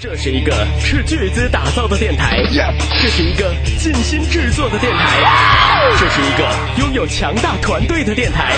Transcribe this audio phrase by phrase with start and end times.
[0.00, 2.40] 这是一个斥巨资打造的电台，
[3.02, 5.18] 这是一个尽心制作的电台，
[5.98, 8.54] 这是一个拥有强大团队的电台，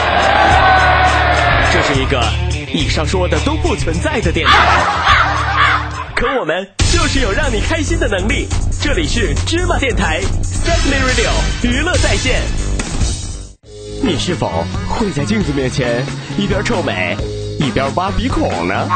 [1.72, 2.22] 这是一个
[2.74, 4.52] 以上说的都不存在的电台。
[6.14, 8.46] 可我们就是有让你开心的能力。
[8.82, 11.30] 这里是芝麻电台 s e t l y Radio
[11.62, 12.42] 娱乐在线。
[14.02, 16.04] 你是否会在镜子面前
[16.36, 17.16] 一边臭美？
[17.60, 18.88] 一边挖鼻孔呢，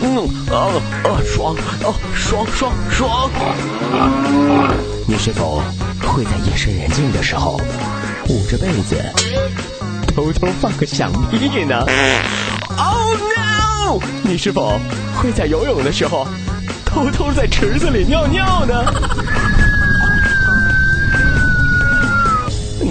[0.00, 1.54] 嗯，呃呃，爽，
[1.84, 3.30] 哦，爽爽爽！
[5.06, 5.62] 你是否
[6.02, 7.60] 会在夜深人静的时候
[8.28, 8.96] 捂着被子
[10.06, 11.84] 偷偷放个响屁呢
[12.78, 14.00] ？Oh no！
[14.22, 14.80] 你是否
[15.16, 16.26] 会在游泳的时候
[16.86, 18.82] 偷偷在池子里尿尿呢？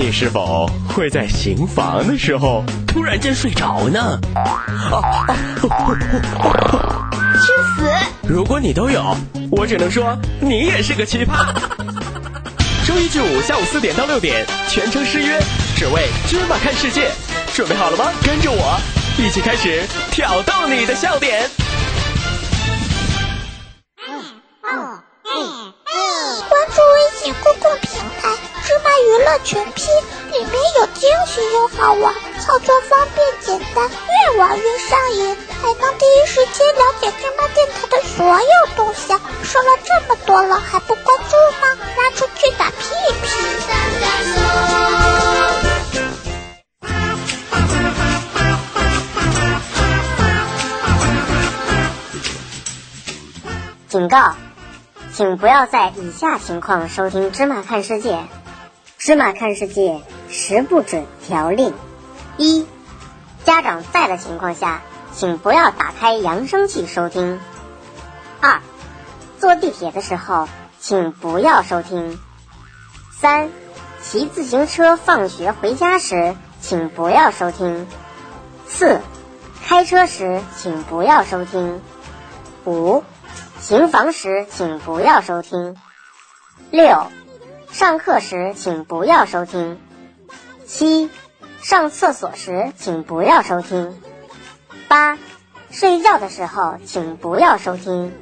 [0.01, 4.17] 你是否会在行房的时候突然间睡着呢？
[7.33, 7.39] 去
[7.75, 7.83] 死！
[8.25, 9.13] 如果你都有，
[9.51, 11.53] 我只能说你也是个奇葩。
[12.87, 15.37] 周一至五下午四点到六点，全程失约，
[15.75, 17.11] 只为芝麻看世界。
[17.53, 18.05] 准备好了吗？
[18.23, 18.79] 跟着我
[19.17, 21.49] 一起开始挑逗你的笑点。
[24.61, 25.03] 关
[26.69, 28.38] 注微信公共平台“芝麻
[29.07, 29.87] 娱乐全拼”，
[30.31, 39.19] 里面有惊喜又好玩，操作方便简单，越玩越上瘾，还能第一时间了解芝麻电台的所有动向。
[39.43, 41.77] 说了这么多了，还不关注吗？
[41.97, 42.77] 拉出去打屁
[43.23, 43.29] 屁！
[53.87, 54.35] 警告。
[55.11, 58.11] 请不要在以下情况收听《芝麻看世界》。
[58.99, 59.93] 《芝麻看世界》
[60.29, 61.73] 十不准条令：
[62.35, 62.67] 一、
[63.45, 64.81] 家长在的情况下，
[65.13, 67.39] 请不要打开扬声器收听；
[68.41, 68.59] 二、
[69.39, 70.49] 坐地铁的时候，
[70.81, 72.17] 请不要收听；
[73.17, 73.49] 三、
[74.01, 77.85] 骑自行车放学回家时，请不要收听；
[78.67, 78.99] 四、
[79.65, 81.79] 开车时，请不要收听；
[82.65, 83.03] 五。
[83.61, 85.75] 行房时请不要收听。
[86.71, 87.07] 六，
[87.71, 89.79] 上课时请不要收听。
[90.65, 91.09] 七，
[91.61, 94.01] 上厕所时请不要收听。
[94.87, 95.17] 八，
[95.71, 98.13] 睡觉的时候请不要收听。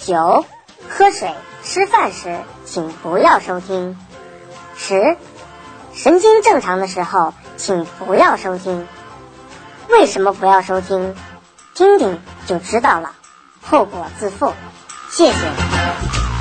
[0.00, 0.44] 九，
[0.88, 3.98] 喝水、吃饭时请不要收听。
[4.76, 5.16] 十，
[5.94, 8.86] 神经正常的时候请不要收听。
[9.88, 11.16] 为什么不要收听？
[11.74, 13.14] 听听就知道了。
[13.62, 14.52] 后果自负，
[15.10, 16.37] 谢谢。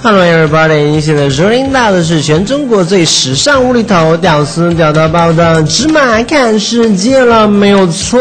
[0.00, 0.90] Hello everybody！
[0.90, 8.18] 你现在收听到的是全中国最时尚、无厘头、屌丝、屌到爆的芝麻看世界了，没有错！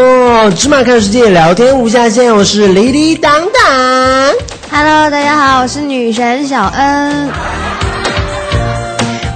[0.57, 4.33] 芝麻看世界，聊天无下限，我是李李当当。
[4.69, 7.29] Hello，大家好，我是女神小恩。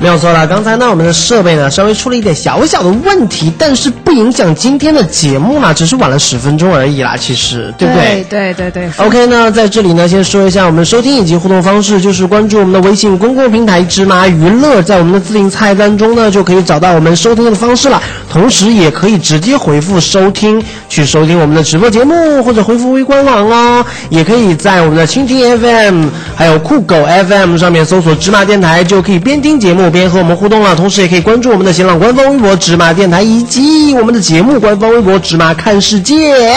[0.02, 8.26] 没有错了，刚才呢，我们的设备呢稍微出了一点小小的问题，但是不影响今天的节目啦，只是晚了十分钟而已啦，其实对不对？
[8.28, 9.06] 对对对对。
[9.06, 18.02] OK 那，在这里呢，先说一下我们收听以及互动方式，就是关注我们的微信公共平台“芝麻娱乐”，在我们的自定菜单中呢，就可以找到我们收听的方式了。
[18.28, 20.60] 同时，也可以直接回复收听
[20.90, 23.86] 去收听我们的直播节目，或者回复微官网哦。
[24.10, 26.96] 也可以在我们的蜻蜓 FM 还有酷狗
[27.28, 29.91] FM 上面搜索“芝麻电台”，就可以边听节目。
[29.92, 36.56] 边和我们互动了，同时也可以关注我们的新浪官方微博“芝麻电台”以及我们的节目官方微博“芝麻看世界”。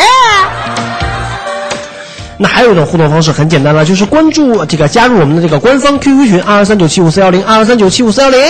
[2.37, 8.41] 那还有一种互动方式很简单了，就是关注这个加入我们的这个官方 QQ 群二二三九七五四幺零二二三九七五四幺零。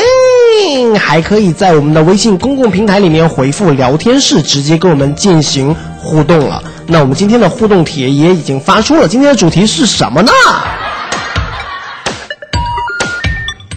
[0.98, 6.62] 还可以在我们的微信公共平台里面回复聊天室，直接跟我们进行互动了。
[6.86, 10.32] 那我们今天的互动帖也已经发出了，今天的主题是什么呢？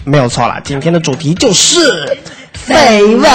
[0.08, 2.18] 没有错了，今天的主题就是
[2.66, 3.30] 绯闻。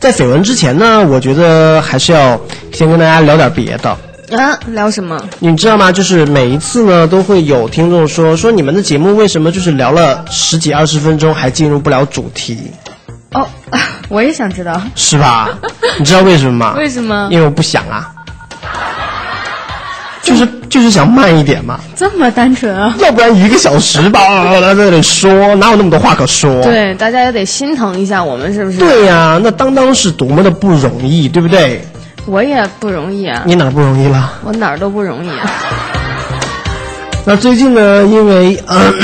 [0.00, 2.40] 在绯闻之前呢，我觉得还是要
[2.72, 3.90] 先跟大家聊点别的。
[4.36, 5.22] 啊，聊什么？
[5.38, 5.92] 你知道吗？
[5.92, 12.72] 就是每一次呢，都会有听众说说你们的节目为什么就是聊了十几二十分钟还进入不了主题，
[13.32, 13.46] 哦，
[14.08, 15.50] 我也想知道，是吧？
[16.00, 16.74] 你知道为什么吗？
[16.76, 18.10] 为什么因为我不想啊，
[20.22, 22.94] 就是就是想慢一点嘛，这么单纯啊？
[22.98, 24.18] 要不然一个小时吧，
[24.58, 26.62] 在这里说，哪有那么多话可说？
[26.62, 28.78] 对，大家也得心疼一下我们，是不是？
[28.78, 31.84] 对呀、那当当是多么的不容易，对不对？
[32.24, 34.32] 我也不容易啊，你哪儿不容易了？
[34.44, 35.50] 我哪儿都不容易啊。
[37.26, 38.94] 那最近呢，因为呃，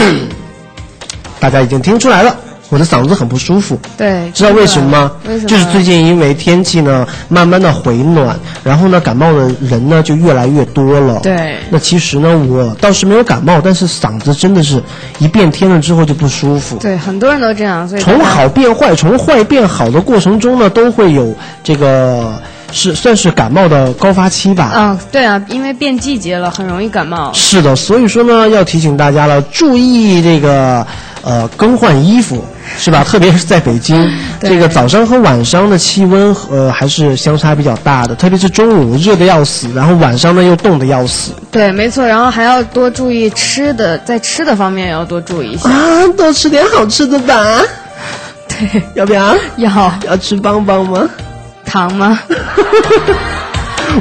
[1.40, 2.36] 大家已经听出来了，
[2.70, 3.78] 我的嗓子很不舒服。
[3.98, 5.12] 对，知道为什么吗？
[5.28, 5.48] 为什么？
[5.48, 11.20] 就是最近因为天气呢慢慢的回暖，然后呢感冒的人呢就越来越多了。
[11.22, 14.82] 对那其实呢我倒是没有感冒，但是嗓子真的是
[15.18, 16.76] 一变天了之后就不舒服。
[16.78, 22.40] 对，很多人都这样，所以从好变坏，从坏变好的过程中呢，都会有这个
[22.72, 24.72] 是算是感冒的高发期吧。
[24.74, 27.32] 嗯，对啊，因为变季节了，很容易感冒。
[27.32, 30.86] 是的，所以说呢，要提醒大家了，注意这个
[31.22, 32.44] 呃更换衣服，
[32.78, 33.02] 是吧？
[33.04, 34.08] 特别是在北京，
[34.40, 45.68] 这个早上和晚上的气温呃还是相差比较大的，特别是中午热的要死，然后晚上呢又冻的要死对，没错，然后还要多注意吃的，在吃的方面也要多注意一下。
[45.68, 46.06] 啊！
[46.16, 47.60] 多吃点好吃的吧，
[48.48, 49.34] 对，要不要？
[49.56, 51.08] 要要吃棒棒吗？
[51.70, 52.20] 糖吗？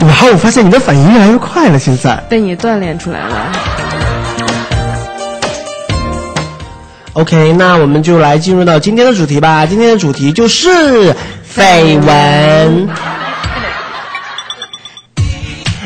[0.01, 2.15] 哇，我发现你的反应越来越快了，现在。
[2.27, 3.51] 被你锻炼出来了。
[7.13, 9.65] OK，那我们就来进入到今天的主题吧。
[9.65, 11.13] 今天的主题就是
[11.55, 12.89] 绯闻。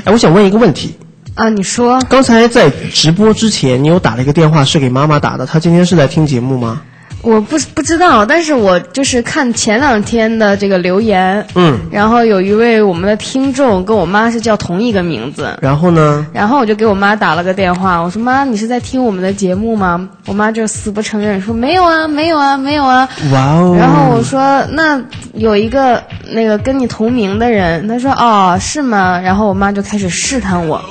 [0.05, 0.95] 哎，我想问一个问题，
[1.35, 6.81] 啊，你说刚才在直播之前，你有打了一个电话是给妈妈打的，她今天是在听节目吗？
[7.23, 16.27] 我不不知道，但是我就是看前两天的这个留言，嗯，然后有一位我们的听众跟我妈是叫同一个名字，然后呢？
[16.33, 20.09] 然后我就给我妈打了个电话，我说妈，你是在听我们的节目吗？
[20.25, 23.07] 我妈就死不承认，说没有啊，没有啊，没有啊。
[23.31, 23.75] 哇哦！
[23.79, 25.01] 然后我说那
[25.33, 29.17] 有一个那个跟你同名的人，她说哦是吗？
[29.17, 30.83] 然后我妈就开始试探我，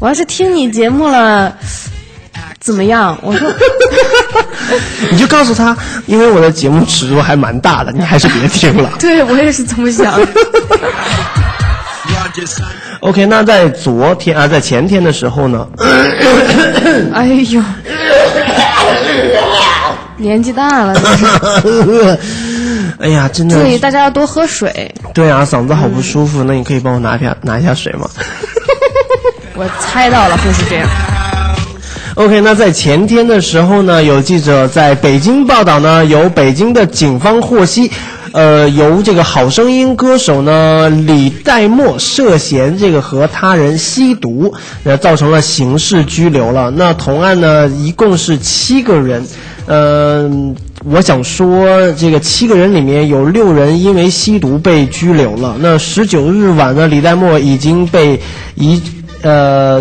[0.00, 1.54] 我要是听你节目了，
[2.60, 3.16] 怎么样？
[3.22, 3.50] 我说
[5.10, 5.76] 你就告诉他，
[6.06, 8.90] 因为我的节目尺度还蛮大的，你还是别听了。
[9.00, 10.26] 对我也是这么想的。
[13.00, 15.66] OK，那在昨天啊，在前天的时候呢，
[17.14, 17.62] 哎呦，
[20.16, 21.00] 年纪大了，
[23.00, 24.92] 哎呀，真的注意大家要多喝水。
[25.14, 28.08] 对啊，嗓子好不舒服，那你可以帮我拿一下拿一下水吗？
[29.54, 30.88] 我猜到了会是这样。
[32.18, 37.88] OK，那在前天的时候呢，有记者在北京报道呢，由北京的警方获悉，
[38.32, 46.72] 呃，由这个好声音歌手呢李代沫涉嫌这个和他人吸毒，呃，造成了刑事拘留了。
[46.72, 49.24] 那同案呢，一共是七个人，
[49.66, 50.56] 嗯、
[50.86, 55.56] 我想说，这个七个人里面有六人因为吸毒被拘留了。
[55.60, 58.20] 那十九日晚呢，李代沫已经被
[58.56, 58.82] 移
[59.22, 59.80] 呃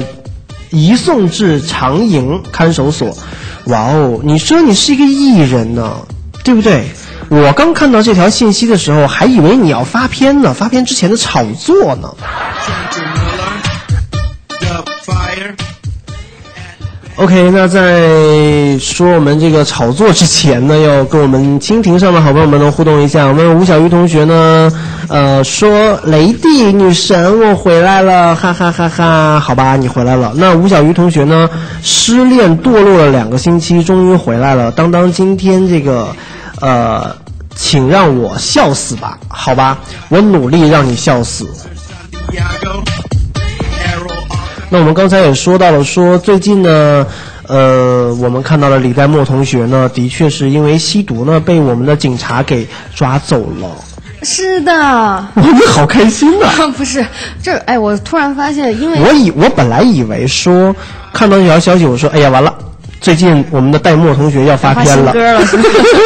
[0.70, 3.18] 移送至长营看守所。
[3.66, 6.08] 哇哦，你说你是一个艺人呢，
[6.44, 6.86] 对不对？
[7.30, 12.16] 我刚看到这条信息的时候，还以为你要发片呢，发片之前的炒作呢。
[17.18, 23.26] OK，那在说我们这个炒作之前呢，要跟我们蜻蜓上的好朋友们呢互动一下。
[23.26, 24.72] 我们吴小鱼同学呢，
[25.08, 29.40] 呃，说雷帝女神我回来了，哈哈哈哈。
[29.40, 30.32] 好吧，你回来了。
[30.36, 31.50] 那吴小鱼同学呢，
[31.82, 34.72] 失恋堕落了两个星期，终于回来了。
[34.72, 36.16] 当当今天这个，
[36.62, 37.16] 呃，
[37.56, 41.48] 请让我笑死吧，好吧，我努力让你笑死。
[44.70, 47.08] 那我们刚才也说到了，说最近呢，
[47.48, 53.70] 呃，我们看到了李代沫同学呢，的确是因为吸毒呢，被我们的警察给抓走了。
[54.24, 56.68] 是的，哇，你好开心啊！
[56.76, 57.06] 不是
[57.42, 60.76] 这哎，我突然发现，因为我以我本来以为说
[61.14, 62.54] 看到这条消息，我说哎呀完了，
[63.08, 65.40] 最近我们的戴墨同学要发发片了，歌了，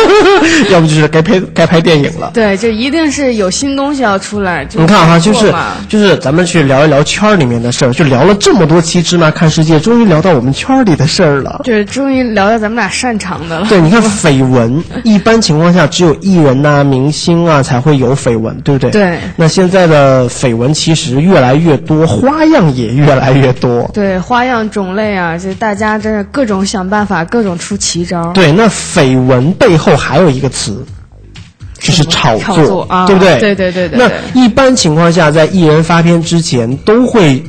[0.69, 2.29] 要不就是该拍该拍电影了。
[2.31, 4.67] 对，就一定是有新东西要出来。
[4.73, 5.51] 你看哈，就是
[5.89, 11.61] 就是咱们去聊一聊圈儿里面的事儿，就聊了这么多期芝麻看世界，终于聊到我们圈儿里的事儿了。
[11.63, 13.65] 就是终于聊到咱们俩擅长的了。
[13.67, 18.91] 对，你看绯闻，一般情况下只有艺人呐、明星啊才会有绯闻，对不对？
[18.91, 23.89] 对那现在的绯闻其实越来越多，花样也越来越多。
[23.91, 28.31] 对，花样种类啊，这大家真是各种想办法，各种出奇招。
[28.33, 30.85] 对，那绯闻背后还有一个词，
[31.79, 33.39] 就是炒作，炒作啊对不对？
[33.39, 37.43] 对对对对那一般情况下，在艺人发片之前，都会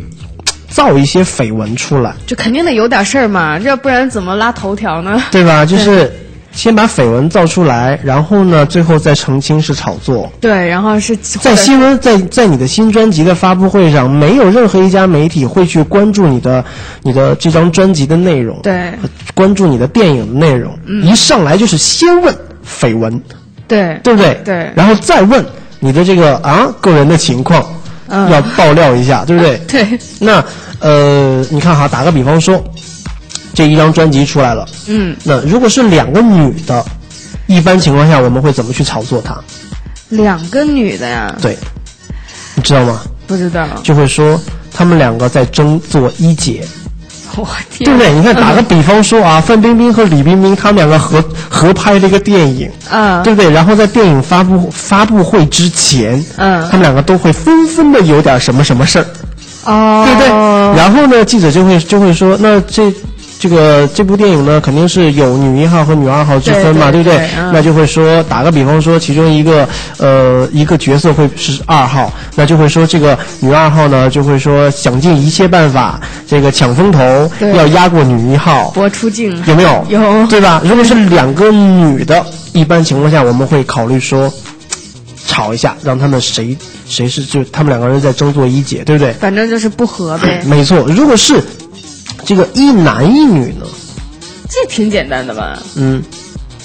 [0.68, 5.22] 造一些绯闻出来，就肯定得有点事儿嘛，要不然怎么拉头条呢？
[5.30, 5.66] 对吧？
[5.66, 6.10] 就是
[6.52, 10.30] 先把绯闻造出来，然后呢，最后再澄清是炒作。
[10.40, 16.64] 对，然后是在新闻在在你的新专辑的发布会上，没有任何一家媒体会去关注你的
[17.02, 18.92] 你的这张专辑的内容，对。
[19.34, 22.34] 关注你的电影的内容，一上来就是先问
[22.66, 23.20] 绯闻，
[23.66, 23.98] 对。
[24.04, 24.40] 对不对？
[24.44, 24.70] 对。
[24.74, 25.44] 然后再问
[25.80, 27.64] 你的这个啊个人的情况，
[28.08, 28.30] 嗯。
[28.30, 29.56] 要爆料一下，对不对？
[29.66, 30.44] 对，那
[30.80, 32.62] 呃，你看哈，打个比方说，
[33.54, 36.84] 这一张专辑出来了，嗯，那如果是两个女的，
[37.46, 39.36] 一般情况下我们会怎么去炒作它？
[40.08, 41.56] 两个女的呀，对，
[42.54, 43.00] 你知道吗？
[43.26, 44.40] 不知道，就会说
[44.72, 46.66] 他们两个在争做一姐，
[47.36, 48.12] 我天，对不对？
[48.12, 53.50] 你看，打个比方说啊， 范冰冰和李冰冰他们两个合合拍了一个电影，嗯，对不对？
[53.50, 59.06] 然后在电影发布发布会之前，嗯他们两个都会纷纷的有点什么什么事儿，
[59.64, 60.28] 哦，对不对？
[60.76, 62.92] 然后呢，记者就会就会说，那这。
[63.42, 67.02] 这个这部电影呢，肯定是有女一号和女二号之分嘛，不对？
[67.02, 69.68] 不对那就会说，打个比方说，其中一个
[69.98, 79.84] 呃一个角色会是二号，那就会说这个女二号呢，就会说想尽一切办法，这个抢风头，要压过女一号，博出镜有没有？
[79.90, 80.62] 有对吧？
[80.64, 84.32] 如果是两个女的，一般情况下我们会考虑说，
[85.26, 86.56] 吵一下，让他们谁
[86.86, 89.12] 谁是就他们两个人在争做一姐，对不对？
[89.14, 90.78] 反正就是不和呗，没错。
[90.86, 91.42] 如果是
[92.24, 93.66] 这个一男一女呢，
[94.48, 95.58] 这挺简单的吧？
[95.76, 96.02] 嗯，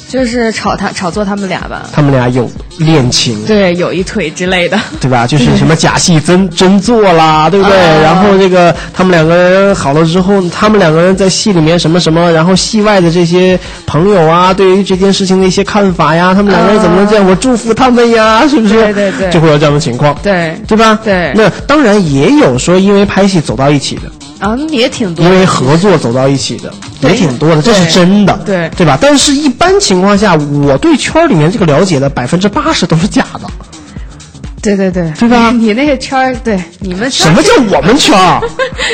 [0.08, 5.26] 就是炒他炒作他们俩吧，他们俩有恋情，对，有一腿之类的，对吧？
[5.28, 7.76] 就是什么假戏真真做啦，对不对？
[7.76, 17.28] 哦然后这个他们两个人好了之后，他们两个人在戏里面什么什么，然后戏外的这些朋友啊，对于这件事情的一些看法呀，他们两个人怎么能这样？
[17.28, 18.76] 我祝福他们呀，是不是？
[18.76, 21.00] 对对对就会有这样的情况，对，对吧？
[21.04, 24.04] 对那当然也有说因为拍戏走到一起的，
[24.40, 28.98] 啊，那也挺多因，为合作走到一起的，也挺多的，这是真的，对对吧？
[29.02, 33.42] 但是一般情况下，我对圈儿里面这个了解的百分之八十都是假的。
[34.62, 38.42] 对对对，对吧你那个圈儿，对你们圈什么叫我们 圈儿？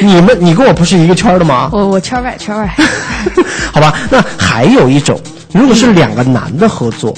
[0.02, 1.70] 你们你跟我不是一个圈儿的吗？
[1.74, 2.76] 我 我圈外圈外，
[3.74, 5.20] 好吧，那还有一种，
[5.52, 7.16] 如果是两个男的合作，呃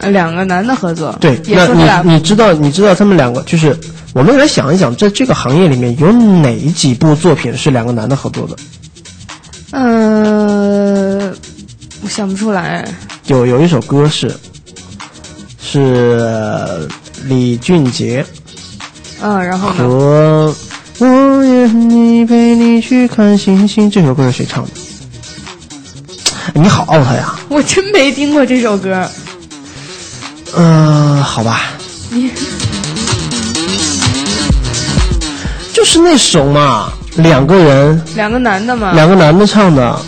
[0.00, 3.78] 两个男的合作，对，那你你知道你知道他们两个就是，
[4.12, 8.56] 我们来想一想，在这个行业里面有哪几部作品是两个男的合作的？
[9.70, 11.32] 呃，
[12.02, 12.84] 我想不出来，
[13.26, 14.34] 有有一首歌是
[15.60, 16.88] 是
[17.24, 18.24] 李俊杰
[19.20, 19.74] 嗯，然后呢？
[19.76, 20.54] 和
[21.00, 24.70] 我愿意陪你去看星星这首歌是谁唱的？
[26.54, 27.34] 你好 out 呀！
[27.48, 29.10] 我真没听过这首歌，
[30.56, 31.62] 嗯、好吧，
[35.72, 39.98] 就是那首嘛，两个人，两个男的嘛，两个男的唱的，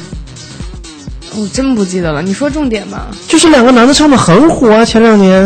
[1.35, 3.09] 我真不记得了，你说重点吧。
[3.27, 5.43] 就是两个男的唱的很火啊，前两年。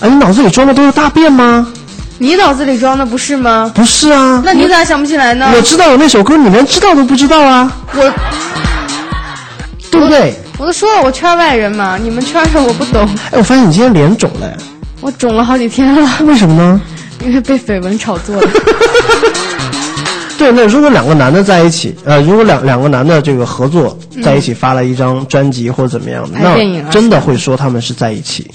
[0.00, 1.66] 啊，你脑子里装的都是大便吗？
[2.18, 3.70] 你脑子里装的不是吗？
[3.74, 5.52] 不是啊，那你咋想不起来呢？
[5.54, 8.12] 我知道有那首歌，你连知道都不知道啊，我
[9.90, 10.34] 对不对？
[10.64, 14.50] 我都说了，我圈外人嘛，你们圈的我不懂，哎，我发现你今天脸肿了，
[15.02, 16.80] 我肿了好几天了，为什么呢？
[17.22, 18.48] 因为被绯闻炒作了。
[20.38, 26.56] 对，那如果两个男的在一起，呃，如果两两个男的这个合作在一起发了一张专辑或者怎么样那
[26.90, 27.20] 真的。
[27.20, 28.50] 会说他们是在一起，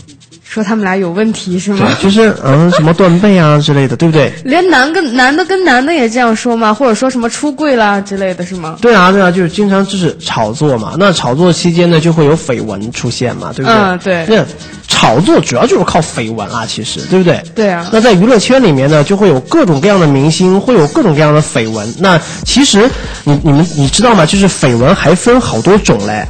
[0.60, 1.90] 说他们俩有问题是吗？
[2.02, 4.32] 就是嗯什么断背啊之类的，对不对？
[4.44, 6.74] 连男跟男的跟男的也这样说吗？
[6.74, 8.78] 或者说什么出柜啦之类的是吗？
[8.82, 10.94] 对啊，对啊，就是经常就是炒作嘛。
[10.98, 13.80] 那炒作期间呢，就会有绯闻出现嘛，对不对？
[13.80, 14.46] 嗯对那
[14.88, 17.42] 炒作主要就是靠绯闻啊，其实对不对？
[17.56, 21.94] 对啊那在娱乐圈里面呢，就会有各种各样的明星，会有各种各样的绯闻。
[22.00, 22.90] 那其实
[23.24, 24.26] 你你们你知道吗？
[24.26, 26.26] 就是绯闻还分好多种嘞。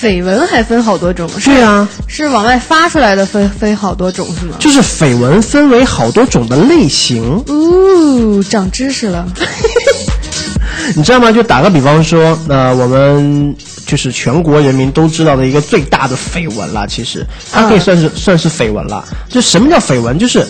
[0.00, 4.56] 绯闻还分好多种，是对啊，是往外发出来的分分好多种是吗？
[4.58, 7.22] 就是绯闻分为好多种的类型。
[7.46, 9.26] 哦，长知识了。
[10.96, 11.30] 你知道吗？
[11.30, 13.54] 就打个比方说，呃，我们
[13.86, 16.86] 就是全国人民都知道的一个最大的绯闻了。
[16.86, 19.04] 其实它可以算是、算是绯闻了。
[19.28, 20.18] 就什么叫绯闻？
[20.18, 20.46] 就是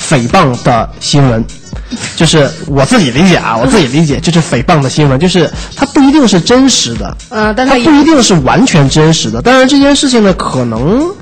[0.00, 1.44] 诽谤的新闻。
[2.14, 9.42] 就是我自己理解啊， 我自己理解，就是诽谤的新闻，就是它不一定是真实的，嗯，但它它不一定是完全真实的。
[9.42, 11.12] 当然，这件事情呢，可能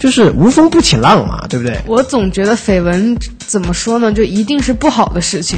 [0.00, 1.80] 就是无风不起浪嘛，对不对？
[1.86, 3.16] 我总觉得绯闻
[3.46, 5.56] 怎么说呢，就一定是不好的事情，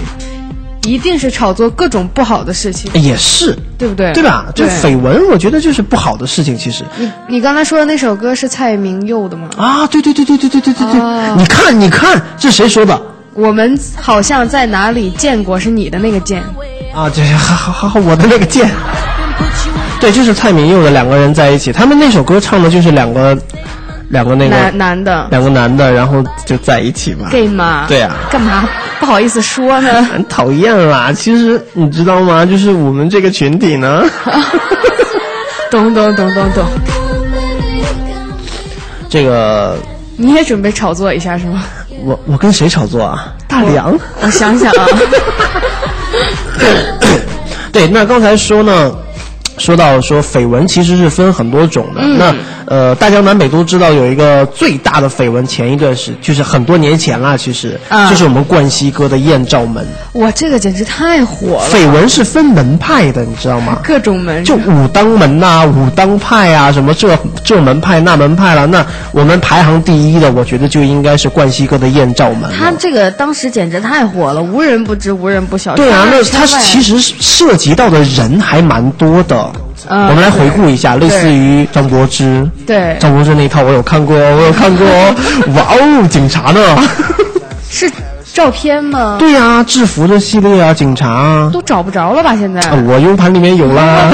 [0.84, 4.12] 一定是炒作各种不好的事情，也是，对不对？
[4.12, 4.46] 对吧？
[4.54, 6.84] 就对绯闻，我觉得就是不好的事情，其实。
[6.96, 9.48] 你你刚才说的那首歌是蔡明佑的吗？
[9.56, 13.00] 啊，对对对对对对对对对，哦你看你看，这谁说的？
[13.32, 16.40] 我们好像在哪里见过，是你的那个见。
[16.94, 18.70] 啊，这好好好好，我的那个见。
[20.00, 23.36] 对，就是蔡明佑的两个人在一起，他们那首歌唱的就是两个
[24.10, 27.28] 两个那个男男的两个男的，然后就在一起嘛。
[27.30, 27.86] gay 吗？
[27.88, 28.68] 对啊干嘛
[29.04, 30.02] 不好意思说呢？
[30.02, 32.44] 很 讨厌啦，其实你知道吗？
[32.46, 34.02] 就是我们这个群体呢，
[35.70, 36.64] 懂懂懂懂懂，
[39.10, 39.76] 这个
[40.16, 41.62] 你也准备炒作一下是吗？
[42.02, 43.32] 我我跟谁炒作啊？
[43.46, 43.94] 大梁。
[44.22, 44.86] 我想想啊，
[47.72, 48.90] 对，那刚才说呢，
[49.58, 52.00] 说到说绯闻其实是分很多种的。
[52.02, 52.34] 嗯那
[52.66, 59.86] 呃，大江南北都知道有一个最大的绯闻，前一段是就是很多年前了，其实、啊就是我们冠希哥的艳照门。
[60.14, 63.80] 哇，这个简直太火了，绯闻是分门派的，你知道吗？
[63.84, 68.66] 各种门就武当门呐、武当派啊，什么这这门派那门派了。
[68.66, 72.50] 那我们排行第一的，我觉得就应该是冠希哥的艳照门。
[72.50, 75.76] 他这个当时简直太火了，无人不知，无人不晓。
[75.76, 79.43] 对啊，那他其实涉及到的人还蛮多的。
[79.88, 82.48] 嗯我们来回顾一下，类似于张柏芝。
[82.66, 85.14] 对张柏芝那一套我有看过， 我有看过哦。
[85.56, 86.60] 哇哦，警察呢？
[87.70, 87.90] 是
[88.32, 89.16] 照片吗？
[89.18, 91.50] 对呀、制服的系列啊，警察啊。
[91.52, 92.34] 都找不着了吧？
[92.36, 94.10] 现在啊我 U 盘里面有啦。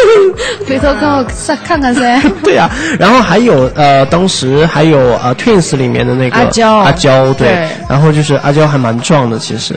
[0.68, 2.20] 回头跟我看看看噻。
[2.42, 2.68] 对呀、
[2.98, 9.74] 然后还有呃，当时还有呃 Twins 里面的那个阿娇阿娇对，对然后就是阿娇还蛮壮的，其实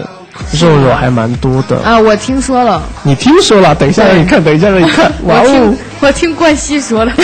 [0.60, 1.78] 肉肉还蛮多的。
[1.80, 3.74] 啊，我听说了，你听说了？
[3.76, 5.12] 等一下让你看，等一下让你看。
[5.26, 5.78] 哇哦我听！
[6.02, 7.12] 我听冠希说了。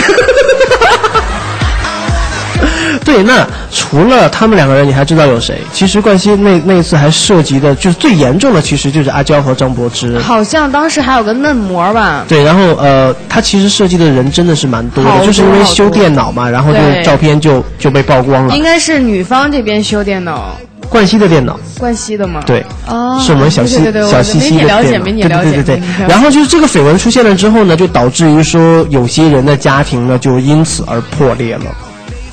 [3.04, 5.60] 对，那除了他们两个人，你还知道有谁？
[5.72, 10.18] 其实冠希那那一次还涉及的，就是最严重的，其实就是阿娇和张柏芝。
[10.18, 12.24] 好像当时还有个嫩模吧？
[12.26, 18.62] 对，然后呃，他其实涉及的人真的是蛮多的，就是因为修电脑嘛，然后就对照片就就被曝光了应。
[18.62, 20.56] 该是女方这边修电脑，
[20.88, 22.42] 冠希的电脑，冠希的吗？
[22.46, 25.62] 对，哦，是我们小西对对对，小我西西的电脑，对了解。
[25.62, 31.64] 对对然后就是这个绯闻出现了之后呢，就导致于说有些人的家庭呢就因此而破裂了。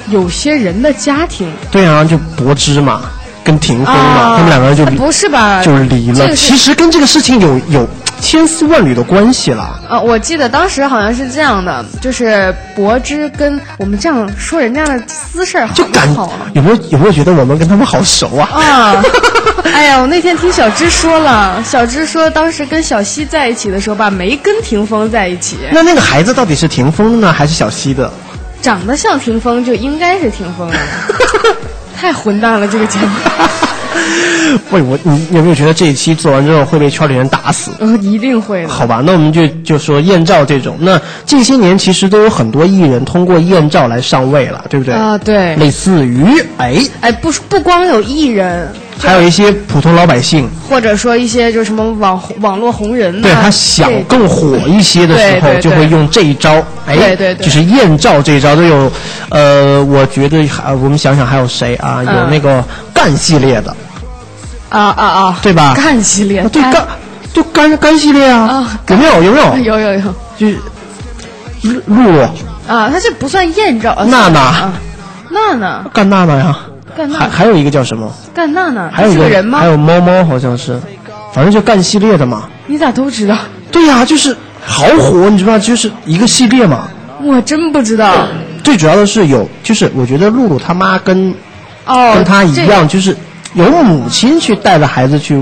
[0.09, 3.01] 有些人的家庭对啊，就柏芝嘛，
[3.43, 5.63] 跟霆锋嘛，啊，他们两个人就离不是吧？
[5.63, 6.15] 就离了。
[6.15, 7.87] 这个其实跟这个事情有有
[8.23, 9.77] 千丝万缕的关系了。
[9.89, 16.47] 呃，我记得当时好像是这样的，就是柏芝跟我们这样说人家的私事儿就感不好啊？
[16.53, 18.47] 有没有有没有觉得我们跟他们好熟啊？
[18.53, 19.03] 啊，
[19.73, 28.09] 哎呀，我那天听小芝说了，小芝说当时跟小西在一起的时候吧，没跟霆锋在一起，那那个孩子到底是霆锋的呢，还是小西的？
[28.61, 30.77] 长得像霆锋就应该是霆锋的，
[31.99, 33.09] 太混蛋了这个节目，
[34.71, 37.71] 喂，我你有没有觉得这一期做完之后会被圈里人打死？
[37.79, 38.69] 呃，一定会的。
[38.69, 44.93] 好吧，那我们就就说艳照这种，那近些年其实都有很多艺人通过艳照来上位了，对不对？
[44.93, 46.25] 啊，对，类似于
[46.57, 56.53] 哎，哎，不不光有艺人，还有一些普通老百姓，或者说一些就是什么网网络红人呐、对他想更火一些的时候，就会用这一招，
[56.85, 58.91] 哎，对对对就是艳照这一招都有，
[59.29, 62.03] 呃，我觉得还我们想想还有谁啊？
[62.03, 63.75] 有嗯那个干系列的，
[64.73, 65.73] 啊啊啊，对吧？
[65.75, 66.87] 干系列，啊对干干，
[67.33, 69.23] 就干干系列啊啊，有没有？
[69.23, 69.57] 有没有？
[69.57, 70.59] 有有有就是
[71.61, 72.21] 露露露
[72.67, 74.73] 啊，他这不算艳照，啊娜娜啊，
[75.29, 76.57] 娜娜干娜娜呀，
[76.97, 78.11] 干娜娜还还有一个叫什么？
[78.33, 79.65] 干娜娜，还有一个个人吗还？
[79.67, 80.79] 有猫猫好像是，
[81.33, 82.49] 反正就干系列的嘛。
[82.65, 83.37] 你咋都知道？
[83.71, 86.87] 对呀、就是好火，你知道，就是一个系列嘛。
[87.21, 88.27] 我真不知道。
[88.63, 91.33] 最主要的是有，就是我觉得露露他妈跟
[91.85, 93.15] 哦，跟他一样，就是
[93.53, 95.41] 有母亲去带着孩子去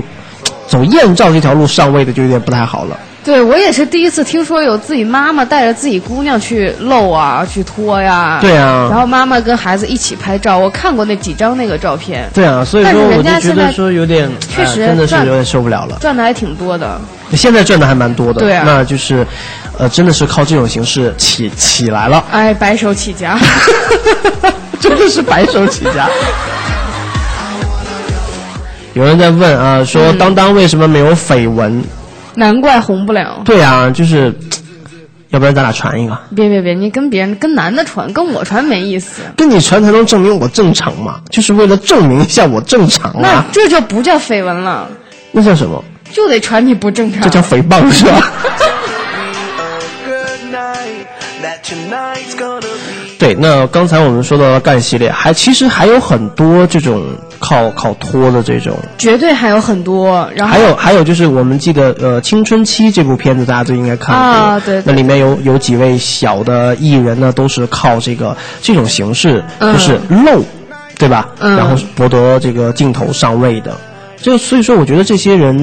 [0.66, 2.98] 走艳照这条路上位的，就有点不太好了。
[3.24, 8.38] 对我也是第一次听说有自己妈妈带着自己姑娘去露啊，去脱呀。
[8.40, 15.96] 对啊然后妈妈跟孩子一起拍照，我看过那几张那个照片，对啊，所以但是人说我就觉家现在得说有点，确实哎真的是有点受不了了。
[16.00, 17.00] 赚的还挺多的。
[17.34, 19.24] 现在赚的还蛮多的，对啊那就是，
[19.78, 23.38] 呃，真的是靠这种形式起起来了，哎，白手起家。
[24.80, 26.08] 真的是白手起家。
[28.94, 31.82] 有人在问啊，嗯说当当为什么没有绯闻？
[32.34, 33.42] 难怪红不了。
[33.44, 34.34] 对啊，就是
[35.30, 39.22] 要不然咱俩传一个，别别别，你跟别人跟男的传，跟我传没意思。
[39.36, 43.44] 跟你传才能证明我正常嘛，就是为了证明一下我正常那啊。
[43.52, 44.88] 这就不叫绯闻了，
[45.32, 45.82] 那叫什么？
[46.12, 47.22] 就得传你不正常。
[47.22, 48.30] 这叫诽谤是吧？
[53.22, 57.04] 对，那刚才我们说到了干系列，还其实还有很多这种
[57.38, 70.44] 靠靠拖的这种，绝对还有很多，然后还有还有就是我们记得呃《青春期》这部片子大家都应该看过，啊对对那里面有有几位小的艺人呢，都是靠这个这种形式，嗯就是露，
[70.98, 71.28] 对吧？
[71.38, 73.72] 嗯然后博得这个镜头上位的，
[74.16, 75.56] 就所以说我觉得这些人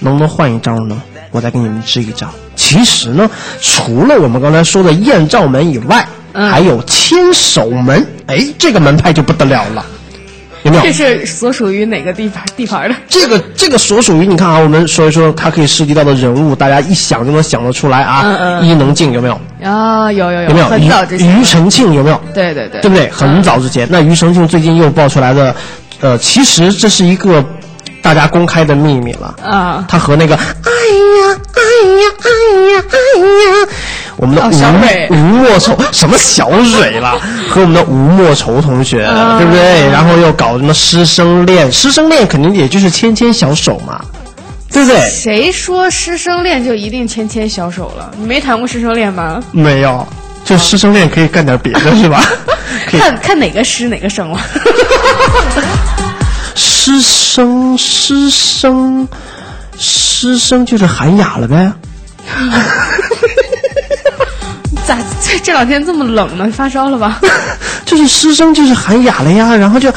[0.00, 1.00] 能不能换一招呢？
[1.30, 2.26] 我再给你们支一招。
[2.56, 9.84] 其实呢，除了我们刚才说的艳照门以外，嗯还有千手门，哎，这个门派就不得了了，
[10.62, 10.82] 有没有？
[10.82, 12.94] 这是所属于哪个地盘地盘的？
[13.08, 18.22] 这个这个所属于你看啊，我们所以说它可以涉及到的人物，大家一想就能想得出来啊。
[18.24, 19.40] 嗯嗯伊能静有没有？
[19.62, 20.66] 啊，有有有有没有？
[20.66, 22.20] 很早之前庾庾澄庆有没有？
[22.34, 23.08] 对对对，对不对？
[23.08, 25.54] 很早之前，那庾澄庆最近又爆出来的，
[26.00, 27.42] 呃，其实这是一个
[28.06, 29.34] 大家公开的秘密了。
[29.42, 32.30] 啊，他和那个哎呀哎呀哎
[32.70, 33.68] 呀哎呀，
[34.16, 34.48] 我们的哦
[35.10, 37.16] 吴、吴莫愁什么小蕊啦，
[37.50, 39.90] 和我们的吴莫愁同学，啊对不对？
[39.90, 44.00] 然后又搞什么师生恋，师生恋肯定也就是牵牵小手嘛，
[44.72, 45.00] 对不对？
[45.10, 48.12] 谁说师生恋就一定牵牵小手了？
[48.16, 49.42] 你没谈过师生恋吗？
[49.50, 50.06] 没有，
[50.44, 52.22] 就师生恋可以干点别的， 是吧？
[52.88, 54.38] 看看哪个师哪个生了。
[56.86, 59.08] 师生师生
[59.76, 61.72] 师生就是喊哑了呗。
[64.86, 66.48] 咋这这两天这么冷呢？
[66.54, 67.20] 发烧了吧？
[67.84, 69.88] 就是师生就是喊哑了呀，然后就，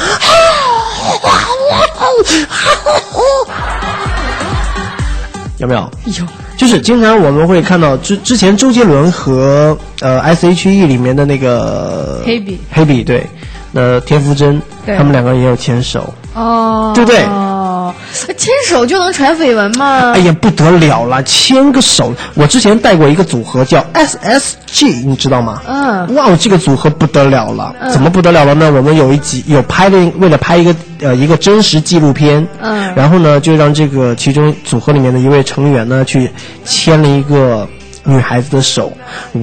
[5.60, 5.92] 有没有？
[6.06, 6.26] 有
[6.58, 13.30] 就是经常我们会看到之之前周杰伦和呃 S.H.E 里面的那个黑笔黑笔对，
[13.74, 17.24] 呃田馥甄他们两个人也有牵手，哦，对不对？
[17.24, 17.94] 哦，
[18.38, 20.12] 牵手就能传绯闻吗？
[20.14, 22.14] 哎呀不得了了，牵个手！
[22.36, 25.62] 我之前带过一个组合叫 S.S.G，你知道吗？
[25.68, 26.16] 嗯。
[26.16, 28.72] 哇，这个组合不得了了，怎么不得了了呢？
[28.72, 32.94] 我们有一集有拍的，为了拍一个呃一个真实纪录片，嗯。
[32.96, 36.30] 然后呢就让这个其中组合里面的一位成员呢去
[36.64, 37.68] 牵了一个
[38.04, 38.94] 女孩子的手，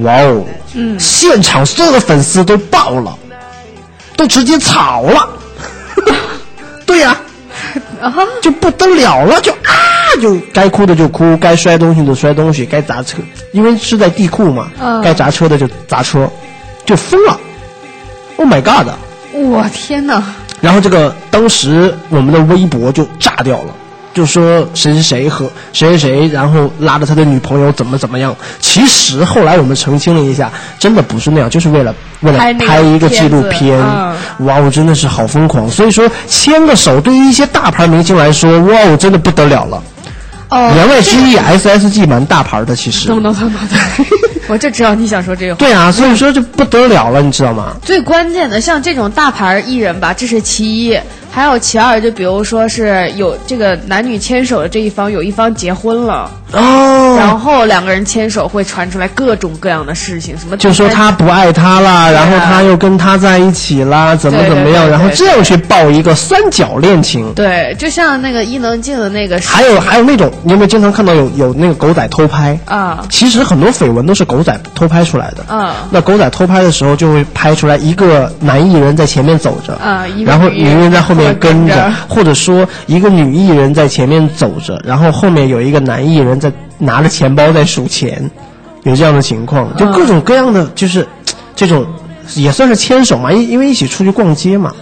[0.03, 0.45] 哇哦，
[0.75, 0.99] 嗯。
[1.01, 3.17] 现场所有的粉丝都爆了，
[4.17, 5.29] 都直接吵了，
[6.87, 7.21] 对呀、
[8.01, 9.75] 啊，就不得了了，就啊，
[10.23, 13.19] 就该哭的就哭，该摔东西的摔东西，该砸车，
[13.53, 16.31] 因为是在地库嘛，嗯该砸车的就砸车，
[16.85, 17.39] 就疯了。
[18.37, 18.89] Oh my god！
[19.33, 20.23] 我天哪！
[20.61, 23.75] 然后这个当时我们的微博就炸掉了，
[24.17, 28.35] 就说谁谁谁和谁谁谁，然后拉着他的女朋友怎么怎么样。
[28.61, 33.79] 其实后来我们澄清了一下，真的不是那样，就是为了为了拍一个纪录片。
[34.39, 35.71] 哇，我真的是好疯狂。
[35.71, 39.83] 所以说牵个手对于一些大牌明星来说，哇，我真的不得了了。
[40.49, 43.09] 哦，言外之意，SSG 蛮大牌的，其实。
[43.09, 44.07] 懂懂懂懂懂。
[44.49, 45.59] 我就知道你想说这个话。
[45.59, 47.77] 对啊，所以说就不得了了，你知道吗？
[47.83, 50.97] 最关键的，像这种大牌艺人吧，这是其一，
[51.37, 67.31] 还有其二，就比如说是有这个男女牵手的这一方，有一方结婚了，哦，然后两个人牵手会传出来各种各样的事情，什么就说他不爱他啦，然后他又跟他在一起啦，怎么怎么样，然后这样去爆一个三角恋情。
[67.35, 72.59] 对，就像那个伊能静的那个还有还有那种，你有没有经常看到有有那个狗仔偷拍？
[72.65, 75.45] 啊其实很多绯闻都是狗仔偷拍出来的。
[75.51, 88.31] 嗯那狗仔偷拍的时候，就会拍出来一个男艺人在前面走着，啊然后女艺人在后面跟着跟着，或者说一个女艺人在前面走着，然后后面有一个男艺人在拿着钱包在数钱，
[88.85, 91.07] 有这样的情况，就各种各样的，就是
[91.55, 91.87] 这种
[92.35, 94.73] 也算是牵手嘛，因因为一起出去逛街嘛，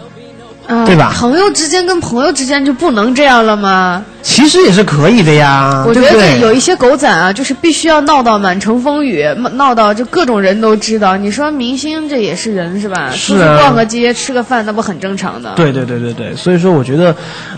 [0.66, 4.04] 啊，对吧朋友之间跟朋友之间就不能这样了吗？
[4.22, 6.38] 其实也是可以的呀，我觉得？
[6.38, 9.22] 有一些狗仔啊，就是必须要闹到满城风雨，
[9.52, 11.14] 闹到就各种人都知道。
[11.14, 13.10] 你说明星这也是人是吧？
[13.12, 15.52] 是啊出去逛个街、吃个饭，那不很正常的？
[15.54, 17.14] 对对对对对，所以说我觉得，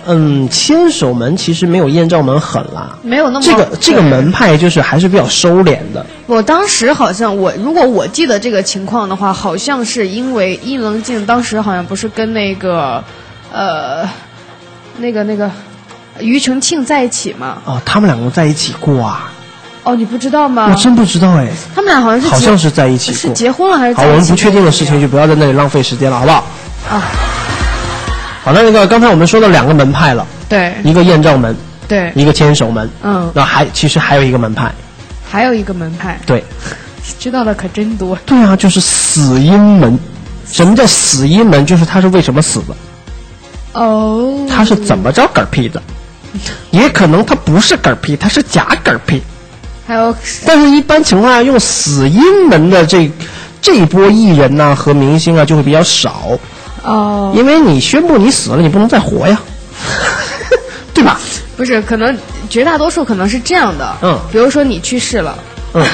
[0.07, 2.99] 嗯，牵手门其实没有艳照门狠啦。
[3.03, 12.96] 没有那么这个这个门派就是还是比较收敛的，我当时好像我如果我记得这个情况的话，好像是因为伊能静当时好像不是跟那个
[13.57, 14.09] 呃
[14.99, 15.51] 那个那个
[16.21, 17.57] 庾澄庆在一起吗？
[17.65, 19.33] 哦，他们两个在一起过啊，
[19.83, 20.69] 哦，你不知道吗？
[20.71, 23.33] 我真不知道哎，他们俩好像是好像是在一起是。
[23.33, 26.45] 结婚了还是好，我们不确定的事情就不要在那里浪费时间了，好不好？
[26.91, 27.03] 啊？
[28.45, 31.57] 好，的那个刚才我们说了两个门派了，对一个艳照门，
[31.89, 34.71] 对，一个牵手门，嗯，那还其实还有一个门派，
[35.31, 36.45] 还有一个门派，对，
[37.19, 38.17] 知道的可真多。
[38.27, 39.99] 对啊，就是死因门。
[40.49, 41.67] 什么叫死因门？
[41.67, 42.77] 就是他是为什么死的？
[43.77, 45.81] 哦，他是怎么着嗝屁的？
[46.71, 49.23] 也可能他不是嗝屁，他是假嗝屁。
[49.87, 53.11] 还有，但是一般情况下，用死因门的这
[53.63, 56.39] 这一波艺人呐、和明星啊就会比较少，
[56.85, 59.41] 哦，因为你宣布你死了，你不能再活呀，
[60.93, 61.21] 对吧？
[61.57, 62.19] 不是，可能
[62.51, 63.97] 绝大多数可能是这样的。
[64.03, 65.39] 嗯比如说你去世了。
[65.75, 65.85] 嗯，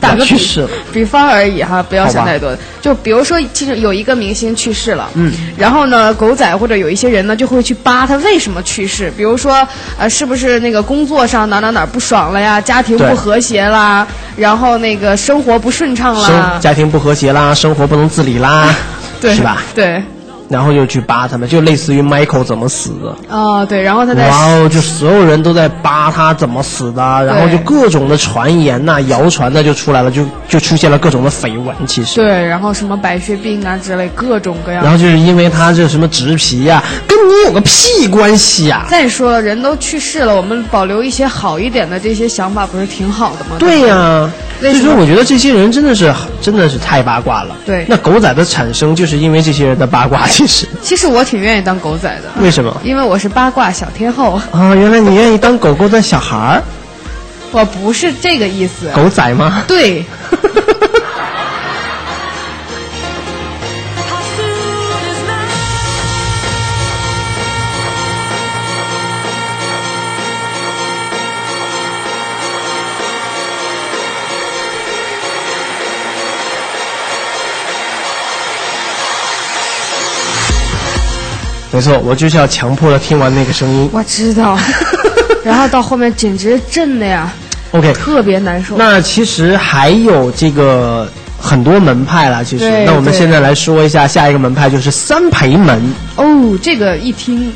[0.00, 2.56] 我打个比我去世比方而已哈，不要想太多。
[2.80, 9.12] 就比如说，其实有一个明星去世了，嗯，然后呢，狗仔或者有一些人呢，就会去扒他为什么去世。
[9.16, 9.66] 比如说，
[9.98, 12.60] 呃，是不是那个工作上哪哪哪不爽了呀？
[12.60, 14.06] 家庭不和谐啦，
[14.36, 18.72] 然后那个生活不顺畅啦，家庭不和谐啦，生活不能自理啦，
[19.20, 19.62] 对，是吧？
[19.74, 20.02] 对，
[20.48, 23.14] 然后就去扒他们，就类似于 Michael 怎么死的。
[23.28, 24.68] 哦，对，然后他在哇哦！
[24.68, 31.74] 就所有人都在扒他怎么死的，然后就各种的传言呐、谣传的就出来了，就就出现了各种的绯闻。
[31.86, 34.92] 其实，对，然后什么白血病啊之类，各种各样然。
[34.92, 43.56] 后就是因为他这什么植皮呀、跟你有个屁关系呀、再说了，人都去世了，我们保留一些好一点的这些想法，不是挺好的吗？
[43.58, 44.30] 对呀、
[44.60, 47.54] 所以说我觉得这些人真的是真的是太八卦了。
[47.66, 54.72] 对那狗仔的产生就是因为这些人的八卦，其实其实我挺愿意当狗仔的，为什么因为我是八卦小天后，啊？
[54.72, 56.62] 原来你愿意当狗狗的小孩儿，
[57.50, 58.88] 我不是这个意思。
[58.94, 59.64] 狗仔吗？
[59.66, 60.04] 对，
[81.78, 83.88] 没错，我就是要强迫的听完那个声音。
[83.92, 84.58] 我知道。
[85.44, 87.32] 然后到后面简直震的呀
[87.70, 88.76] ，OK，特别难受。
[88.76, 91.08] 那其实还有这个
[91.40, 92.68] 很多门派了，其实。
[92.84, 95.80] 那我们现在来说一下下一个门派，就是三陪门。
[96.16, 97.52] 哦，这个一听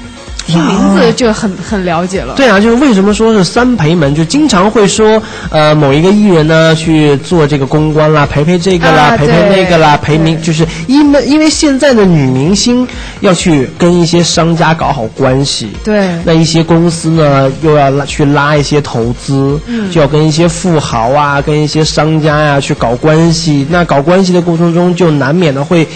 [0.47, 2.35] 听名字就很很了解了。
[2.35, 12.87] 对啊，就是为什么说是三陪门，就经常会说，呃，某一个艺人呢去做这个公关啦，陪陪这个啦，啊陪陪那个啦，陪明，就是因为因为现在的女明星
[13.21, 23.67] 要去跟一些商家搞好关系，对那一些公司呢又要拉去拉一些投资，嗯就要跟一些富豪啊，跟一些商家呀、去搞关系。
[23.71, 25.87] 那搞关系的过程中，就难免的会。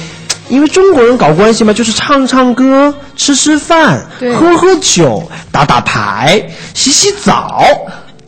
[0.48, 6.42] 因为中国人搞关系嘛，就是唱唱歌、吃吃饭、对喝喝酒、打打牌、
[6.74, 7.64] 洗洗澡，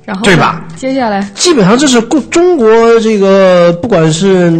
[0.05, 0.65] 然后对吧？
[0.77, 4.51] 接下来基本上这是中中国这个不管是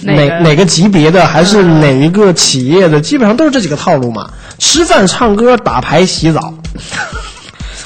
[0.00, 6.54] 哪哪个哪个级别的，还是哪一个企业的，基本上都是这几个套路嘛：吃饭、唱歌、打牌、洗澡，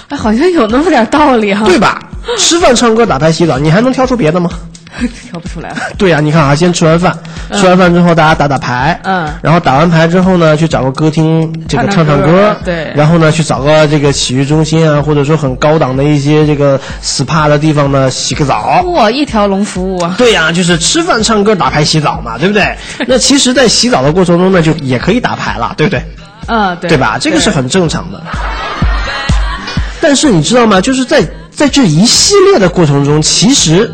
[0.09, 1.67] 哎，好像有那么点道理哈。
[1.67, 2.01] 对吧？
[2.39, 4.51] 吃饭、唱歌、打牌、洗澡，你还能挑出别的吗？
[5.31, 5.77] 挑不出来了。
[5.99, 7.17] 对呀、你看啊，先吃完饭，
[7.53, 18.83] 吃完饭之后大家打打牌，嗯然后打完牌之后呢，去找个歌厅这个唱唱唱唱歌对然后呢去找个这个洗浴中心啊，或者说很高档的一些这个 SPA 的地方呢洗个澡。
[18.95, 20.15] 哇，一条龙服务啊！
[20.19, 22.77] 对呀、就是吃饭、唱歌、打牌、洗澡嘛，对不对？
[23.07, 26.03] 那其实，在洗澡的过程中呢，就也可以打牌了，对不对？
[26.49, 27.19] 嗯， 对，对吧？
[27.21, 28.23] 这个是很正常的。
[30.01, 30.81] 但是你知道吗？
[30.81, 33.93] 就是在在这一系列的过程中，其实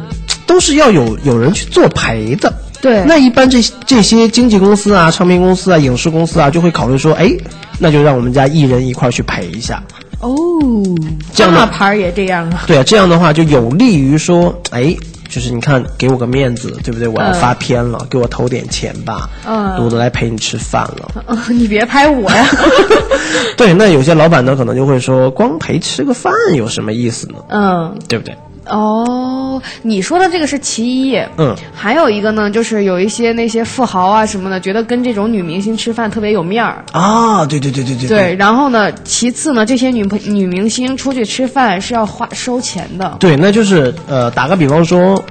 [0.52, 2.52] 都是要有有人去作陪的。
[2.82, 7.32] 对那一般这这些经纪公司啊、唱片公司啊、影视公司啊，就会考虑说，哎，
[7.78, 9.82] 那就让我们家艺人一块儿去陪一下。
[10.20, 10.34] 哦，
[11.32, 12.64] 这样的大牌儿也这样啊。
[12.66, 14.94] 对啊，这样的话就有利于说，哎，
[15.28, 17.06] 就是你看，给我个面子，对不对？
[17.08, 21.10] 我要嗯发片了，给我投点钱吧，嗯我都来陪你吃饭了。
[21.26, 22.46] 哦你别拍我呀！
[23.56, 27.34] 对，那有些老板呢，可能就会说，光陪吃个饭有什么意思呢？
[27.48, 28.36] 嗯，对不对？
[28.66, 36.84] 哦，你说的这个是其一，嗯，还有一个呢，就是有一些那些富豪啊什么的，觉得跟这种女明星吃饭特别有面儿。
[36.92, 43.16] 啊，对对对对对对，然后呢，其次呢，这些女朋女明星出去吃饭是要花收钱的。
[43.18, 45.22] 对，那就是呃，打个比方说，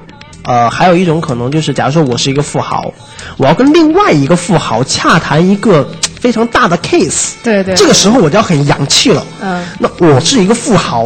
[0.44, 2.94] 呃，还有一种可能就是，假如说我是一个富豪，
[3.38, 5.88] 我要跟另外一个富豪洽谈一个
[6.20, 9.26] 非常大的 case，对对这个时候我就要很洋气了。
[9.42, 11.04] 嗯，那我是一个富豪，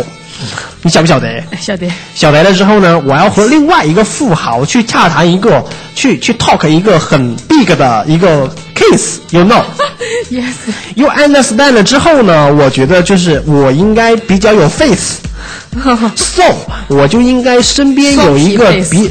[0.85, 1.43] 你晓不晓得？
[1.59, 9.63] 晓得，晓得了之后呢，我要和另外一个富豪去洽谈一个，去去 talk 一个很 big 的一个 case，you know。
[10.29, 16.43] yes，You understand 了之后呢，我觉得就是我应该比较有 face，so
[16.87, 19.09] 我就应该身边有一个比，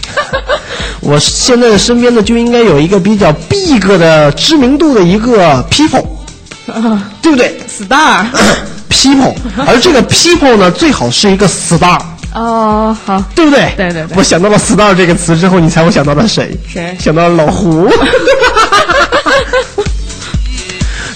[1.00, 6.04] 我现在的身边呢就应该有一个比较 big 的知名度的一个 people，
[7.22, 8.26] 对不对？Star，
[8.90, 9.34] ？people，
[9.66, 12.00] 而这个 people 呢最好是一个 star。
[12.34, 13.72] 哦，好，对不对？
[13.76, 16.54] 对对对我想到了 “star” 这个词之后，你猜我想到了谁？
[16.72, 17.88] 谁想到了老胡。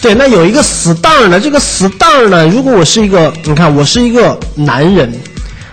[0.00, 5.12] 对，那有一个 star 呢，这个 star 呢，如果我是一个，你看我是一个男人，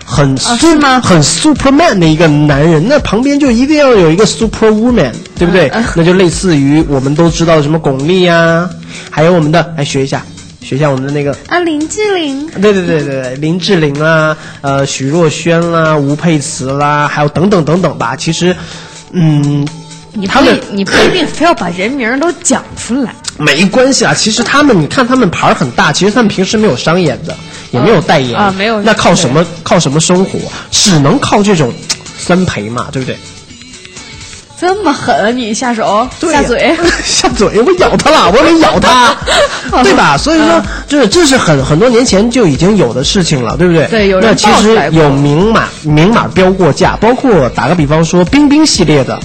[0.04, 5.68] 很啊 su- 是吗很 superman 的一个男人，那旁边就一定要有一个 super woman，对不对？
[5.70, 8.68] 嗯那就类似于我们都知道的什么巩俐呀、
[9.10, 10.22] 还有我们的，来学一下，
[10.70, 18.14] 学一下我们的那个啊，林志玲，对对对对对，林志玲啦，呃，许若萱啦，吴佩慈啦，还有等等等等吧。
[18.14, 18.54] 其实，
[19.10, 19.66] 嗯，
[20.12, 23.12] 你不他们你不一定非要把人名都讲出来。
[23.36, 24.14] 没关系啊。
[24.14, 27.36] 其实他们，你看他们牌儿很大，其实他们平时没有商演的，
[27.72, 30.38] 也没有代言啊没有那靠什么靠什么生活？
[30.70, 31.72] 只能靠这种
[32.16, 33.18] 三陪嘛，对不对？
[34.60, 39.16] 这么狠，你下手对下嘴， 下嘴，我咬他了，我得咬他，
[39.82, 40.16] 对吧？
[40.18, 43.86] 所以说嗯，就是这是很很多年前就已经有的事情了，对不对？
[43.86, 49.18] 对有人那其实有明码明码标过价，包括打个比方说，冰冰系列的。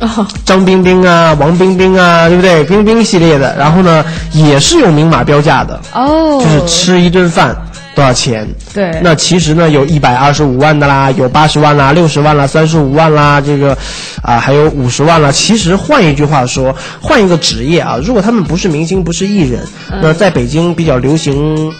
[0.00, 2.62] 哦，张冰冰啊，王冰冰啊，对不对？
[2.62, 7.56] 冰冰系列的，然后呢，也是有明码标价的，哦，就是吃一顿饭
[7.98, 8.46] 多少钱？
[8.72, 13.76] 对那其实呢，有一百二十五万的啦，有八十万啦，六十万啦，三十五万啦，这个
[14.22, 15.32] 啊、还有五十万啦。
[15.32, 21.74] 其实换一句话说，换一个职业啊，如果他们不是明星，不是艺人，嗯那在北京比较流行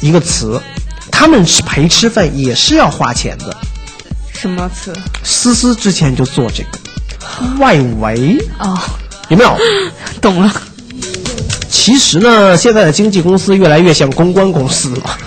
[0.00, 0.58] 一个词，
[1.10, 3.54] 他们吃陪吃饭也是要花钱的。
[4.32, 4.90] 什么词？
[5.22, 6.78] 思思之前就做这个
[7.58, 8.78] 外围，哦，
[9.28, 9.54] 有没有？
[10.22, 10.50] 懂了。
[11.72, 15.18] 其实呢，现在的经纪公司越来越像公关公司了。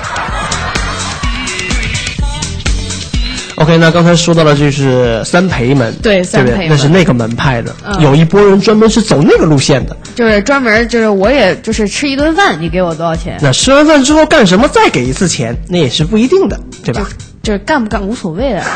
[3.56, 6.24] OK，那刚才说到了就是三陪门，对？
[6.24, 9.98] 三陪们那是那个门派的，嗯有一波人专门是走那个路线的。
[10.14, 13.40] 就是专门就是我也就是吃一顿饭，你给我多少钱？
[13.42, 17.10] 那吃完饭之后干什么再给一次钱，那也是不一定的，对吧？
[17.42, 18.64] 就是干不干无所谓的。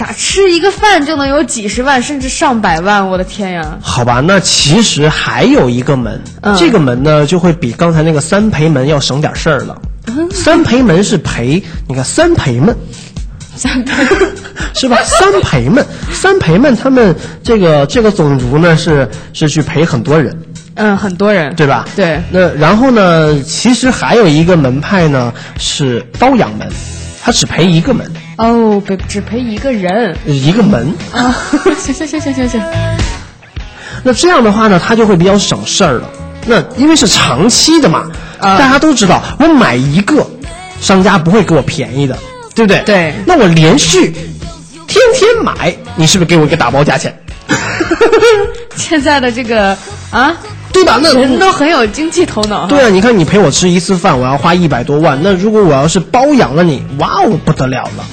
[0.00, 3.78] 傻吃一个饭就能有几十万甚至上百万，我的天呀！
[3.82, 9.78] 好吧，那其实还有一个门，嗯这个门呢就会比刚才那个三陪门要省点事儿了。
[10.06, 12.74] 嗯三陪门是陪，你看三陪们，
[13.54, 13.92] 三陪
[14.72, 14.96] 是吧？
[15.04, 20.34] 三陪们，三陪们，他们这个这个种族呢是是去陪很多人，
[20.76, 21.86] 嗯，很多人对吧？
[21.94, 26.66] 对那然后呢，其实还有一个门派呢是包养门，
[27.22, 30.94] 他只赔一个门，哦，只只赔一个人一个门。
[31.12, 31.34] 啊！
[31.78, 32.62] 行行行行行行，
[34.02, 36.10] 那这样的话呢，他就会比较省事儿了。
[36.46, 40.26] 那因为是长期的嘛，啊大家都知道，我买一个，
[40.80, 42.16] 商家不会给我便宜的，
[42.54, 42.82] 对不对？
[42.86, 44.10] 对那我连续
[44.86, 47.14] 天天买，你是不是给我一个打包价钱？
[48.76, 49.76] 现在的这个
[50.10, 50.34] 啊，
[50.72, 50.98] 对吧？
[51.02, 52.66] 那人都很有经济头脑。
[52.66, 55.18] 对啊，你看你陪我吃一次饭，我要花一百多万。
[55.22, 58.04] 那如果我要是包养了你，哇哦，不得了了。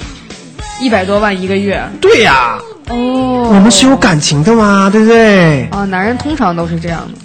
[0.80, 3.50] 一百多万一个月对呀、哦。
[3.52, 5.68] 我们是有感情的嘛，对不对？
[5.72, 7.18] 哦，男人通常都是这样的。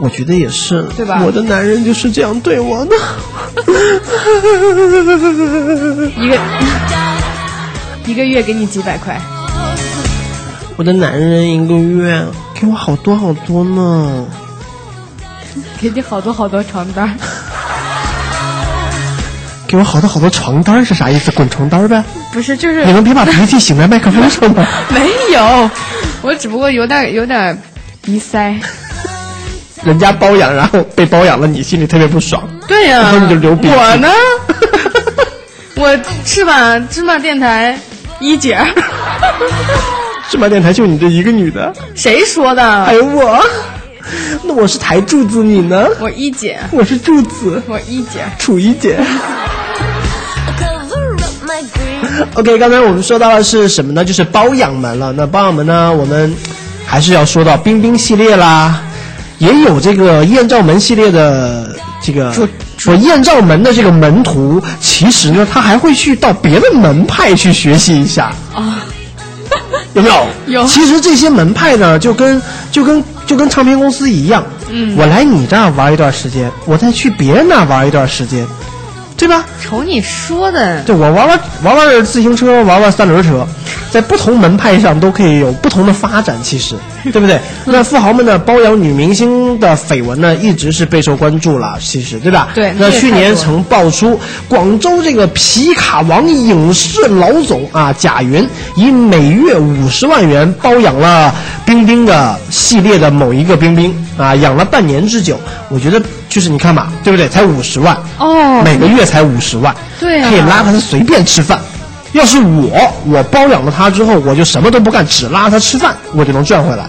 [0.00, 2.96] 我觉得也是，对吧我的男人就是这样对我的。
[6.18, 6.36] 一个
[8.06, 9.20] 一个月给你几百块，
[10.76, 12.24] 我的男人一个月
[12.62, 14.24] 给我好多好多呢。
[15.80, 17.10] 给你好多好多床单儿。
[19.66, 21.32] 给我好多好多床单是啥意思？
[21.32, 22.04] 滚床单呗！
[22.32, 24.64] 不是，就是你能别把脾气醒在麦克风上吗？
[24.94, 25.68] 没有，
[26.22, 27.60] 我只不过有点有点
[28.00, 28.54] 鼻塞。
[29.82, 32.48] 人家包养，然后被包养了，你心里特别不爽。
[32.68, 34.08] 对呀、然后你就流鼻涕我呢？
[35.74, 37.76] 我翅膀芝麻电台
[38.20, 38.56] 一姐，
[40.32, 42.86] 芝麻电台就你这一个女的，谁说的？
[42.86, 43.38] 还有我，
[44.44, 45.86] 那我是台柱子，你呢？
[46.00, 48.20] 我一姐，我是柱子，我一姐。
[48.38, 48.98] 楚一姐。
[52.32, 54.02] OK，刚才我们说到的是什么呢？
[54.02, 55.12] 就是包养门了。
[55.12, 56.34] 那包养门呢，我们
[56.86, 58.80] 还是要说到冰冰系列啦，
[59.36, 62.32] 也有这个艳照门系列的这个。
[62.78, 68.80] 说艳照门的这个门徒，其实呢，他还会去到别的门派去学习一下啊，
[69.94, 70.26] 有没有？
[70.46, 78.46] 有其实这些门派呢，就跟就跟就跟唱片公司一样，嗯我来你这儿玩一段时间，我再去别人那儿玩一段时间，
[79.22, 79.46] 对吧？
[79.62, 83.46] 瞅你说的，对我玩玩玩玩自行车，玩玩三轮车，
[83.92, 86.74] 在不同门派上都可以有不同的发展，其实，
[87.12, 87.40] 对不对？
[87.64, 92.48] 那富豪们呢，包养女明星的绯闻呢，一直是备受关注了，其实，对吧？
[92.52, 94.18] 对那去年曾爆出
[94.48, 98.44] 广州这个皮卡王影视老总啊贾云，
[98.74, 101.32] 以每月五十万元包养了
[101.64, 105.38] 冰冰的系列的某一个冰冰啊，养了半年之久。
[105.68, 106.02] 我觉得
[106.32, 107.28] 就是你看嘛，对不对？
[107.28, 111.60] 才五十万，哦，每个月才五十万，对啊可以拉他随便吃饭。
[112.12, 116.86] 要是我，我包养了他之后，我就什么都不干，只拉他吃饭，我就能赚回来。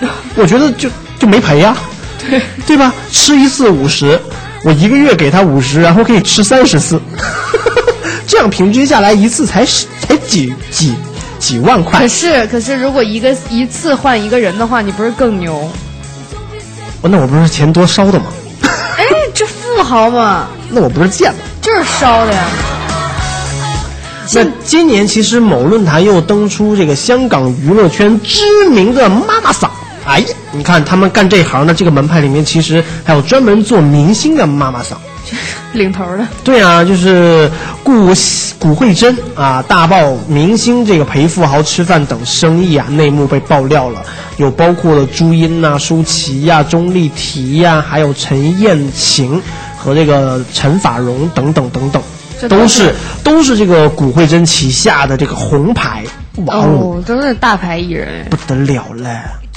[0.36, 1.74] 我觉得就就没赔呀、
[2.28, 2.92] 对对吧？
[3.10, 4.20] 吃一次五十，
[4.62, 7.00] 我一个月给他五十，然后可以吃三十次，
[8.28, 10.94] 这样平均下来一次才十才几几
[11.38, 12.08] 几万块可。
[12.08, 15.66] 是可是，如果一个一次换一个人的话，你不是更牛？
[17.02, 18.26] 那我不是钱多烧的吗？
[19.90, 21.38] 哎，这富豪嘛，那我不是贱吗？
[21.60, 22.44] 就是烧的呀。
[24.32, 29.68] 那今年其实某论坛又登出这个香港娱乐圈知名的妈妈桑。
[30.04, 34.96] 哎呀，你看他们干这行的这个门派里面，其实还有专门做明星的妈妈桑。
[35.72, 37.48] 领头的，对啊，就是
[37.84, 38.12] 顾
[38.58, 44.02] 古慧珍啊，大爆明星这个陪富豪吃饭等生意啊，内幕被爆料了，
[44.36, 49.40] 有包括了朱茵呐、舒淇呀、钟丽缇呀，还有陈燕晴
[49.82, 52.02] 和这个陈法蓉等等等等，
[52.50, 56.04] 都是都是这个古慧珍旗下的这个红牌，
[56.44, 58.26] 哇哦，哦，都是大牌艺人。
[58.28, 59.08] 不得了嘞。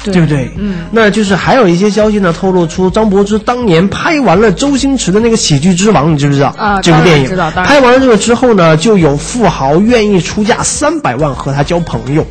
[0.06, 0.52] 对对不对？
[0.58, 6.54] 嗯，那就是还有一些消息呢，透露出张柏芝当年拍完了周星驰的那个《喜剧之王》，你知不知道？
[6.58, 12.26] 啊这部电影拍完了这个之后呢，就有富豪愿意出价三百万和他交朋友，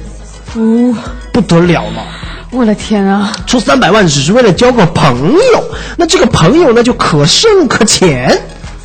[0.55, 0.95] 哦，
[1.33, 2.05] 不得了了。
[2.53, 3.33] 我的天啊！
[3.47, 5.65] 出三百万只是为了交个朋友，
[5.97, 8.39] 那这个朋友呢就可深可浅，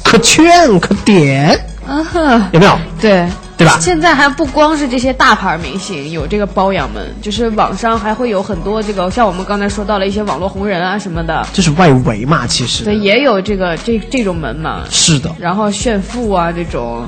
[0.06, 1.54] 可圈可点，
[1.86, 2.80] 啊哈，有没有？
[3.02, 14.84] 对对吧现在还不光是这些大牌明星有这个包养们，就是网上还会有很多这个，像我们刚才说到了一些网络红人啊什么的，这是外围嘛，其实对，也有这个这这种门嘛。
[14.90, 17.06] 是的，然后炫富啊这种，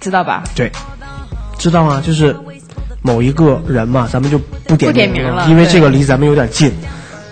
[0.00, 0.44] 知道吧？
[0.54, 0.70] 对，
[1.58, 2.36] 知道吗，就是
[3.02, 4.38] 某一个人嘛，咱们就
[4.76, 6.72] 不点名了因为这个离咱们有点近，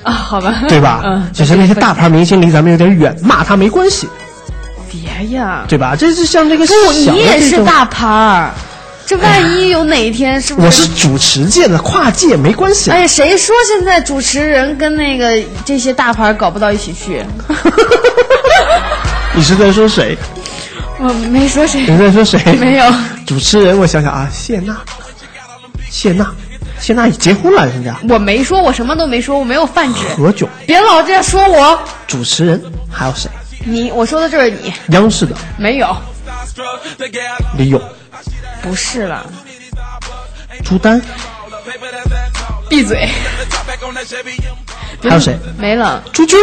[0.03, 1.03] 啊，好吧，对吧？
[1.05, 4.09] 嗯，只是那些大牌明星离咱们有点远，骂他没关系，
[4.91, 5.95] 别呀，对吧？
[5.97, 8.51] 这是像这个你也是大牌儿，
[9.07, 12.91] 这万一有哪一天是不我是主持界的，跨界没关系。
[12.91, 17.25] 哎呀，谁说现在主持人跟那个这些大牌搞不到一起去？
[19.35, 20.17] 你是在说谁？
[20.99, 22.41] 我没说谁，你在说谁？
[22.59, 22.85] 没有。
[23.27, 24.79] 主持人，我想想啊，谢娜，
[25.91, 26.33] 谢娜，
[26.81, 30.01] 谢娜已结婚了，人家我没说，我什么都没说，我没有泛指。
[30.17, 30.47] 何炅。
[30.67, 33.31] 别老这样说我，主持人还有谁？
[33.65, 35.97] 你我说的就是你，央视的没有，
[37.59, 37.83] 李咏、
[38.63, 39.27] 不是了，
[40.65, 41.03] 朱丹，
[42.69, 43.09] 闭嘴。
[45.03, 45.39] 还有谁？
[45.59, 46.03] 没了。
[46.13, 46.43] 朱军儿。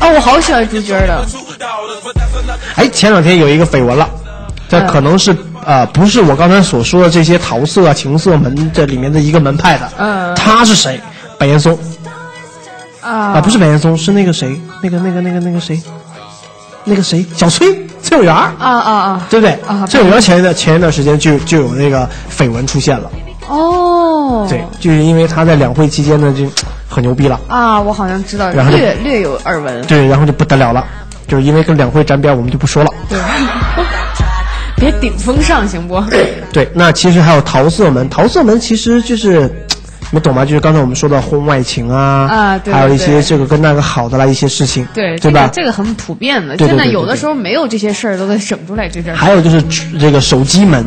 [0.00, 1.24] 哦，我好喜欢朱军儿的。
[2.76, 4.08] 哎，前两天有一个绯闻了，
[4.70, 9.90] 这嗯可能是呃不是我刚才所说的这些桃色啊、情色门这里面的一个门派的。
[9.98, 10.98] 嗯他是谁？
[11.38, 11.76] 白岩松
[13.02, 14.60] 啊啊，不是白岩松，是那个谁？
[14.82, 15.80] 那个那个那个那个谁？
[16.84, 17.24] 那个谁？
[17.34, 18.52] 小崔，崔永元儿。
[18.58, 19.26] 啊啊啊！
[19.28, 19.58] 对不对？
[19.66, 23.10] 啊崔永元前一段前一段时间就就有那个绯闻出现了，
[23.48, 26.44] 哦，对，就是因为他在两会期间呢就
[26.88, 29.84] 很牛逼了，啊，我好像知道，然后略略有耳闻。
[29.86, 30.84] 对，然后就不得了了，
[31.26, 32.90] 就是因为跟两会沾边，我们就不说了。
[33.08, 33.18] 对，
[34.80, 36.02] 别顶风上行不？
[36.52, 40.42] 对，那其实还有桃色门，桃色门其实就是，你们懂吗？
[40.44, 45.42] 就是刚才我们说的婚外情啊，啊对还有一些这个跟那个好的啦一些事情，对，对吧？
[45.52, 46.56] 这个这个很普遍的。
[46.56, 49.16] 对对现在对对对有的时候没有这些事儿都得省出来这事儿。
[49.16, 49.62] 还有就是
[49.98, 50.84] 这个手机门，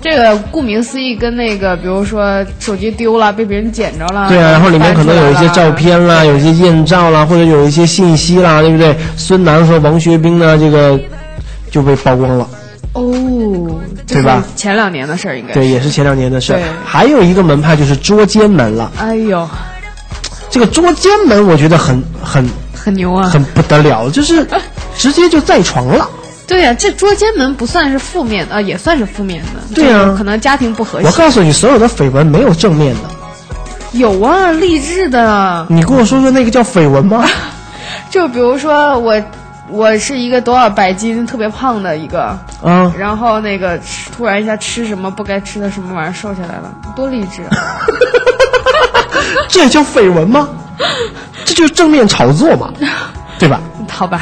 [0.00, 8.96] 这个顾名思义，跟那个比如说手机丢了，被别人捡着了，对啊，然后里面可能有一些照片啦，有一些艳照啦，或者有一些信息啦，对不对？
[9.16, 10.98] 孙楠和王学兵呢，这个
[11.70, 12.48] 就被曝光了。
[12.94, 15.52] 哦，对吧前两年的事儿应该。
[15.52, 16.60] 对，也是前两年的事儿。
[16.84, 18.90] 还有一个门派就是捉奸门了。
[18.98, 19.48] 哎呦，
[20.48, 23.28] 这个捉奸门，我觉得很很很牛啊！
[23.28, 24.46] 很不得了，就是
[24.96, 26.08] 直接就在床了。
[26.46, 29.74] 对呀、这捉奸门不算是负面的，啊，也算是负面的。
[29.74, 31.06] 对啊可能家庭不和谐。
[31.06, 33.00] 我告诉你，所有的绯闻没有正面的。
[33.92, 37.24] 有啊，励志的，你跟我说说那个叫绯闻吗？
[38.10, 39.20] 就比如说我，
[39.68, 47.50] 我是一个多少百斤特别胖的一个，嗯，然后那个吃突然一下吃什么不该吃的什么玩意儿瘦下来了，多励志啊！
[49.48, 50.48] 这也叫绯闻吗？
[51.44, 52.70] 这就是正面炒作嘛，
[53.38, 53.60] 对吧？
[53.90, 54.20] 好吧，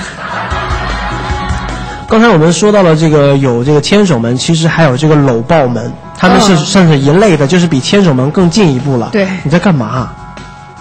[2.08, 9.08] 刚才我们说到了这个有这个牵手门，其实还有这个搂抱门，他们是嗯算是一类的，就是比牵手门更进一步了。
[9.12, 10.12] 对你在干嘛？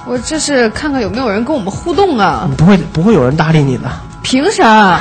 [0.06, 2.48] 我这是看看有没有人跟我们互动啊？
[2.58, 3.90] 不会不会有人搭理你的，
[4.32, 4.98] 凭啥？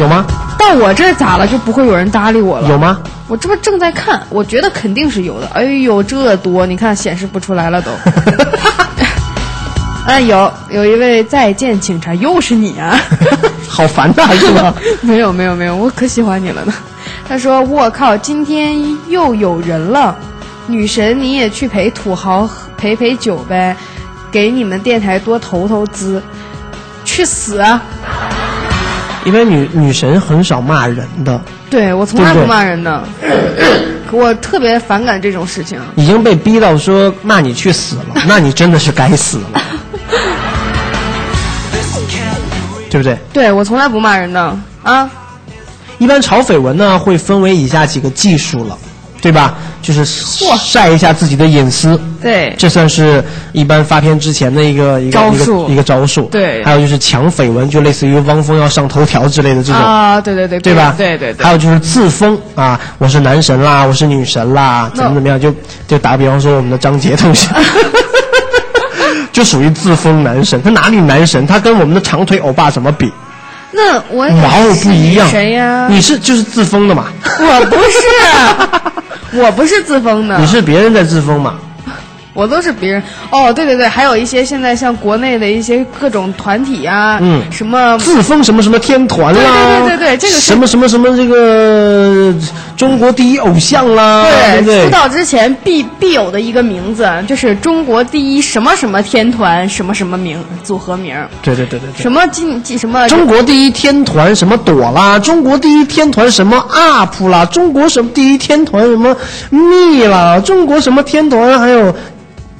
[0.00, 0.24] 有吗？
[0.58, 2.68] 到我这儿咋了就不会有人搭理我了？
[2.68, 2.98] 有吗？
[3.28, 5.46] 我这不正在看，我觉得肯定是有的。
[5.54, 7.92] 哎呦，这多，你看显示不出来了都。
[10.04, 12.98] 啊， 有有一位再见警察，又是你啊！
[13.70, 14.74] 好烦呐，是吧？
[15.02, 16.74] 没有没有没有，我可喜欢你了呢。
[17.28, 18.76] 他说：“我靠，今天
[19.08, 20.16] 又有人了，
[20.66, 23.76] 女神你也去陪土豪陪陪酒呗，
[24.32, 26.20] 给你们电台多投投资，
[27.04, 27.82] 去死啊！
[29.24, 31.40] 因为女女神很少骂人的，
[31.70, 33.02] 对我从来不骂人的，
[34.10, 35.78] 可我特别反感这种事情。
[35.96, 39.62] 已经被逼到说骂你去死了， 那你真的是该死了，
[42.90, 43.18] 对不对？
[43.32, 44.58] 对我从来不骂人的。
[44.82, 45.10] 啊，
[45.98, 48.76] 一般炒绯闻呢，会分为以下几个技术了，
[49.24, 49.54] 对吧？
[49.80, 56.24] 就是晒一下自己的隐私，对这算是一般发片之前的一个一个一个招数一个招数。
[56.26, 59.80] 对还有就是抢绯闻，就类似于汪峰要上头条之类的这种。
[59.80, 60.94] 啊，对对对，对吧？
[60.98, 65.40] 对对对还有就是自封啊，我是男神啦，我是女神啦，怎么怎么样？
[65.40, 65.54] 就
[65.88, 67.48] 就打比方说，我们的张杰同学，
[69.32, 70.62] 就属于自封男神。
[70.62, 71.46] 他哪里男神？
[71.46, 73.10] 他跟我们的长腿欧巴怎么比？
[73.72, 75.26] 那我哇哦，不一样。
[75.28, 75.88] 谁呀？
[75.90, 77.06] 你是就是自封的嘛？
[77.40, 79.02] 我不是，
[79.42, 81.54] 我不是自封的，你是别人在自封嘛？
[82.34, 83.02] 我都是别人。
[83.30, 92.34] 哦，对对对，还有一些现在像国内的一些各种团体啊，嗯什么自封什么什么天团啦，对对对对对这个是什么什么什么这个
[92.84, 94.84] 中国第一偶像啦，对不对？
[94.84, 102.02] 出道之前必必有的一个名字，就是中国第一什么什么天团什么什么名组合名，对对对对对。
[102.02, 109.16] 什么金金什么中国第一天团什么朵啦，中国第一天团什么 UP 啦，中国什么第一天团什么
[109.48, 111.96] 蜜啦，中国什么天团还有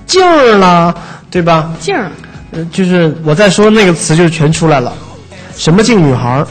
[0.06, 0.94] 劲儿啦，
[1.30, 1.70] 对吧？
[1.78, 2.10] 静儿
[2.52, 4.90] 呃就是我在说那个词就全出来了，
[5.54, 6.46] 什么劲女孩儿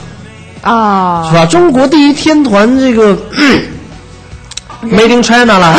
[0.63, 1.45] 啊是，吧？
[1.45, 3.17] 中国第一天团这个。
[3.35, 3.61] 嗯
[4.85, 5.73] Made in China 啦，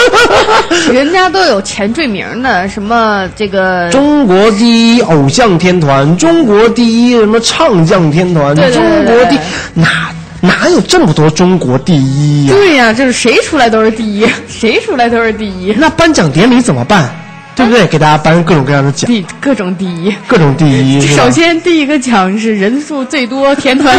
[0.90, 9.38] 人家都有前缀名的，什么这个中国第一偶像天团，中国第一什么唱将天团，对对对中国第
[9.74, 17.10] 哪哪有这么多中国第一呀、对呀、就是谁出来都是第一，谁出来都是第一，那颁奖典礼怎么办？
[17.56, 17.86] 对不对？
[17.86, 20.14] 给大家颁各种各样的奖，第各种第一。
[20.26, 21.00] 各种第一。
[21.14, 23.96] 首先，第一个奖是人数最多天团，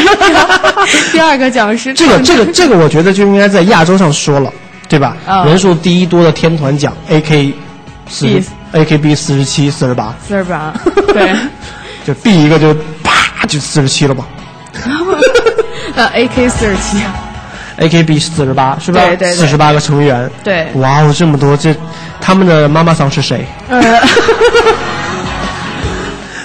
[1.12, 4.51] 第二个奖是这个这个这个，我觉得就应该在亚洲上说了，
[4.89, 5.16] 对吧？
[5.26, 7.53] 啊人数第一多的天团奖，AK
[8.10, 8.43] 四第
[8.74, 10.74] AKB 四十七、四十八，四十八，
[11.14, 11.34] 对，
[12.06, 14.26] 就 B 一个就啪就四十七了吧。
[15.95, 16.97] 呃，AK 四十七，
[17.80, 18.99] ？AKB 四十八是吧？
[19.01, 20.30] 对对对四十八个成员。
[20.43, 21.55] 对哇哦，这么多！
[21.57, 21.76] 这
[22.21, 23.45] 他们的妈妈桑是谁？
[23.69, 23.82] 呃，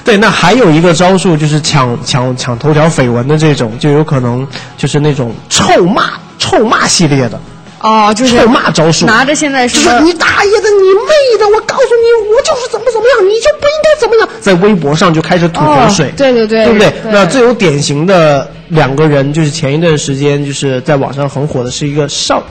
[0.04, 7.38] 对，那还有一个招数就是抢抢抢头条绯闻的这种，就有可能就是那种臭骂臭骂系列的
[7.80, 11.48] 哦，就是臭骂招数，拿着现在什么就是你大爷的，你妹的！
[11.48, 16.90] 我告诉你，我就是怎么怎么样，你就不应该怎么样，在微博上就开始吐口水，哦对对对对不对？
[16.90, 22.42] 对那最有典型的两个人，就是前一段时间就是在网上很火的，是一个少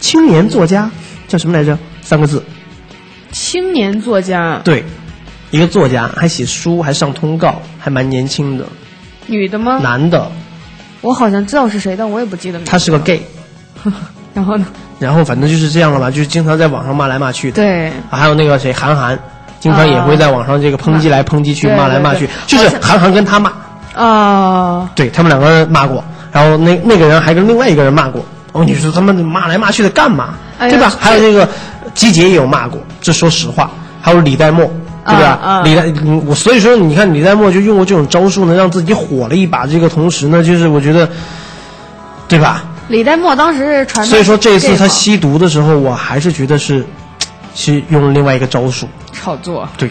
[0.00, 0.90] 青年作家，
[1.28, 1.78] 叫什么来着？
[2.00, 2.42] 三个字，
[3.30, 4.82] 青年作家，对，
[5.50, 8.64] 一个作家，还写书，还上通告，还蛮年轻的，
[9.26, 9.78] 女的吗？
[9.82, 10.32] 男的，
[11.02, 12.70] 我好像知道是谁，但我也不记得名字。
[12.70, 13.20] 他是个 gay，
[14.38, 14.64] 然后呢？
[15.00, 17.56] 然后反正就是这样了吧，就是经常在网上骂来骂去的。
[17.56, 19.18] 对，啊还有那个谁，韩寒，
[19.58, 23.52] 经常也会在网上这个抨击来抨击去，对骂来骂去就是韩寒跟他骂，
[23.94, 28.24] 啊，对他们两个人骂过，然后那那个人还跟另外一个人骂过。
[28.52, 30.34] 哦，你说他们骂来骂去的干嘛？
[30.58, 30.92] 哎对吧？
[30.98, 31.48] 还有那个
[31.94, 33.68] 季杰也有骂过，这说实话。
[34.00, 34.64] 还有李代沫，
[35.04, 35.38] 对吧？
[35.42, 39.66] 啊啊李代，嗯我所以说你看李代沫就用过这种招数呢，让自己火了一把。
[39.66, 41.08] 这个同时呢，就是我觉得，
[42.26, 42.64] 对吧？
[42.88, 46.84] 李代沫当时是传的所以说这一次他吸毒的时候，我还是觉得是
[47.54, 48.88] 是用了另外一个招数。
[49.12, 49.68] 炒作。
[49.76, 49.90] 对，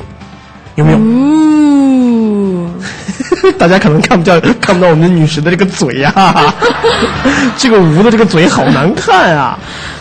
[0.76, 0.98] 有没有？
[0.98, 2.70] 呜，
[3.60, 6.54] 大家可能看不到看不到我们的女神的这个嘴呀、
[7.58, 9.58] 这个吴的这个嘴好难看啊！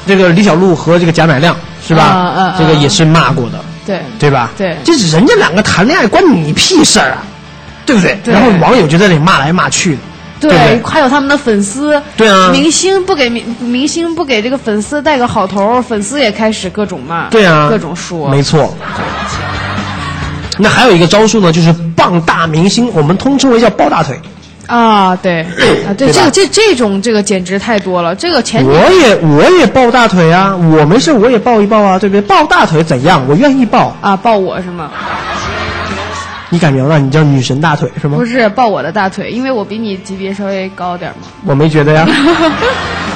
[0.06, 1.54] 这个李小璐和这个贾乃亮
[1.86, 2.02] 是吧？
[2.02, 4.50] 啊啊啊这个也是骂过的，对对吧？
[4.56, 7.18] 对这是人家两个谈恋爱关你屁事儿啊，
[7.84, 8.18] 对不对？
[8.24, 9.98] 对然后网友就在那里骂来骂去的，
[10.40, 10.80] 对？
[10.84, 18.76] 还有他们的粉丝，对啊明星不给明明星不给这个粉丝带个好头，粉丝也开始各种骂，对啊，各种说，没错。
[20.58, 24.18] 那还有一个招数呢，就是傍大明星，我们通称为叫抱大腿。
[24.66, 32.20] 啊，对啊，对，对这个这这种这个简直太多了，这个前我也我也抱大腿啊，我没事我也抱一抱啊，对不对？
[32.22, 33.22] 抱大腿怎样？
[33.28, 33.94] 我愿意抱。
[34.00, 34.90] 啊抱我是吗？
[36.50, 38.24] 你改名了，你叫女神大腿是吗不？
[38.24, 41.26] 是抱我的大腿，因为我比你级别稍微高点嘛。
[41.44, 42.06] 我没觉得呀。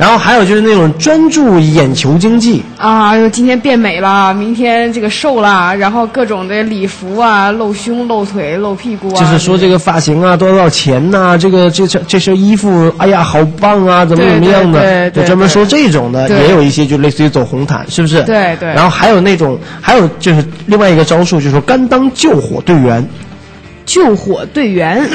[0.00, 18.22] 然后还有就是那种专注眼球经济，啊，今天变美了，明天这个瘦了，然后各种的礼服啊，露胸、露腿、露屁股啊，就是说这个发型啊多少钱呐、这个这这这身衣服，哎呀好棒啊，怎么怎么样的，对对对就专门说这种的，也有一些就类似于走红毯，是不是？
[18.22, 18.70] 对对。
[18.70, 23.06] 然后还有那种，还有就是另外一个招数，就是说甘当救火队员，
[23.84, 25.06] 救火队员。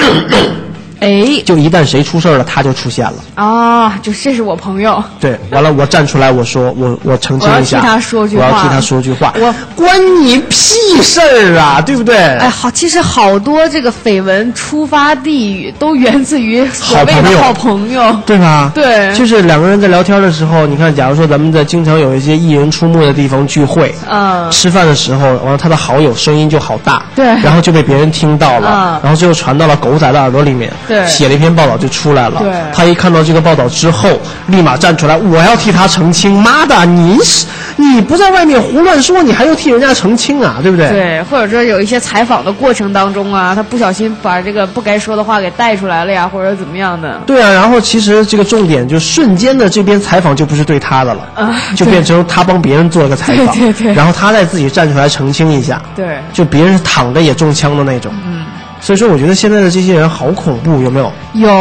[0.99, 1.41] 哎。
[1.45, 3.13] 就一旦谁出事儿了，他就出现了。
[3.35, 8.45] 啊，就这是我朋友，对，完了我站出来，我说我我澄清一下，我要替他说句话。
[8.45, 12.17] 我要替他说句话，我关你屁事儿啊，对不对？
[12.17, 17.37] 哎，好，其实好多这个绯闻出发地都源自于所谓好朋友。
[17.37, 18.17] 的好朋友。
[18.25, 18.71] 对吧？
[18.73, 19.13] 对。
[19.13, 24.49] 就是两个人在聊天的时候，你看，假如说咱们在经常有一些艺人出没的地方聚会，嗯。
[24.51, 27.25] 吃饭的时候，完了他的好友声音就好大，对。
[27.25, 28.99] 然后就被别人听到了，嗯。
[29.03, 31.05] 然后最后传到了狗仔的耳朵里面，对。
[31.07, 32.51] 写了一篇报道就出来了，对。
[32.73, 34.09] 他一看到这个报道之后，
[34.47, 37.45] 立马站出来，我要替他澄清，妈的，你是
[37.77, 40.89] 你不在外面胡乱说，你还要替人家澄清啊，对不对？
[40.89, 47.19] 对，或者说有一些采访的过程当中啊，他不小心把这个不该说的话给带出来了呀，或者怎么样的。
[47.25, 53.93] 对啊，然后其实这个重点就瞬间的这边采访就不是对他的了，啊就变成他帮别人做了个采访，对对对。
[53.93, 56.17] 然后他再自己站出来澄清一下，对。
[56.33, 58.13] 就别人躺着也中枪的那种。
[58.25, 58.45] 嗯，
[58.85, 61.11] 所以说我觉得现在的这些人好恐怖，有没有？
[61.33, 61.51] 有，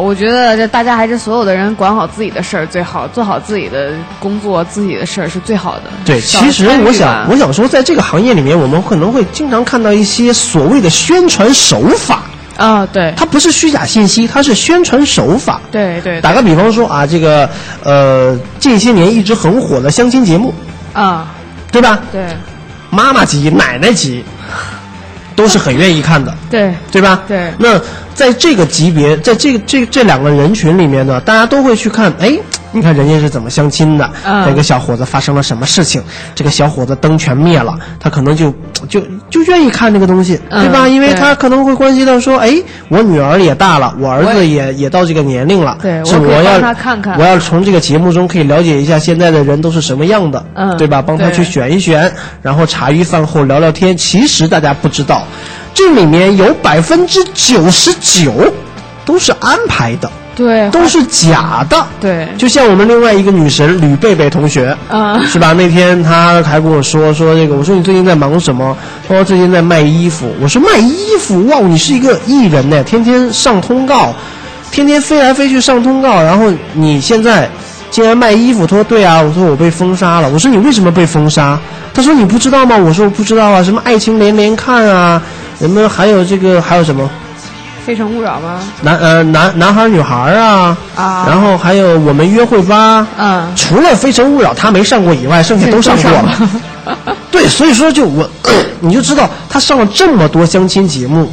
[0.00, 5.82] 我觉得这大家还是所有的人管好自己的事儿最好，做好自己的工作，自己的事儿是最好的。
[6.06, 12.22] 对，其实我想，我想说，在这个行业里面，我们可能会经常看到一些所谓的宣传手法，
[12.56, 15.60] 啊，对，它不是虚假信息，它是宣传手法。
[15.70, 17.46] 对对，打个比方说啊，这个
[17.84, 20.54] 呃，近些年一直很火的相亲节目，
[20.94, 21.30] 啊，
[21.70, 22.00] 对吧？
[22.10, 22.22] 对
[22.92, 24.24] 妈妈级、奶奶级，
[25.40, 27.22] 都是很愿意看的，对对吧？
[27.26, 27.80] 对那
[28.14, 32.38] 在这个级别，在这个这这两个人群里面呢，大家都会去看，哎，
[32.72, 34.10] 你看人家是怎么相亲的？
[34.24, 36.02] 嗯那个小伙子发生了什么事情？
[36.34, 38.52] 这个小伙子灯全灭了，他可能就
[38.88, 40.88] 就就愿意看这个东西，嗯对吧？
[40.88, 42.54] 因为他可能会关系到说，哎，
[42.88, 51.02] 我女儿也大了，我儿子也也到这个年龄了，对是我要他看看我要从这个节目中可以了解一下现在的人都是什么样的，嗯对吧？
[51.02, 52.12] 帮他去选一选，
[52.42, 53.96] 然后茶余饭后聊聊天。
[53.96, 55.26] 其实大家不知道，
[55.74, 58.32] 这里面有百分之九十九
[59.04, 61.86] 都是安排的，对，都是假的。
[62.00, 65.52] 对就像我们另外一个女神吕贝贝同学，嗯是吧？
[65.52, 68.76] 那天她还跟我说说这个，我说你最近在忙什么？
[69.06, 70.34] 她说最近在卖衣服。
[70.40, 74.14] 我说卖衣服，哇，你是一个艺人呢，天天上通告，
[74.70, 77.48] 天天飞来飞去上通告，然后你现在
[77.90, 78.66] 竟然卖衣服？
[78.66, 80.30] 她说对啊，我说我被封杀了。
[80.30, 81.58] 我说你为什么被封杀？
[81.92, 82.76] 她说你不知道吗？
[82.76, 85.20] 我说我不知道啊，什么爱情连连看啊，
[85.58, 87.10] 什么还有这个还有什么？
[87.84, 88.60] 非诚勿扰吗？
[88.82, 96.34] 男呃男男孩儿女孩儿啊，啊然后还有我们约会吧，嗯除了《非诚勿扰》他没上过以外，剩下都上过了。
[97.30, 98.28] 对，所以说就我，
[98.80, 101.32] 你就知道他上了这么多相亲节目，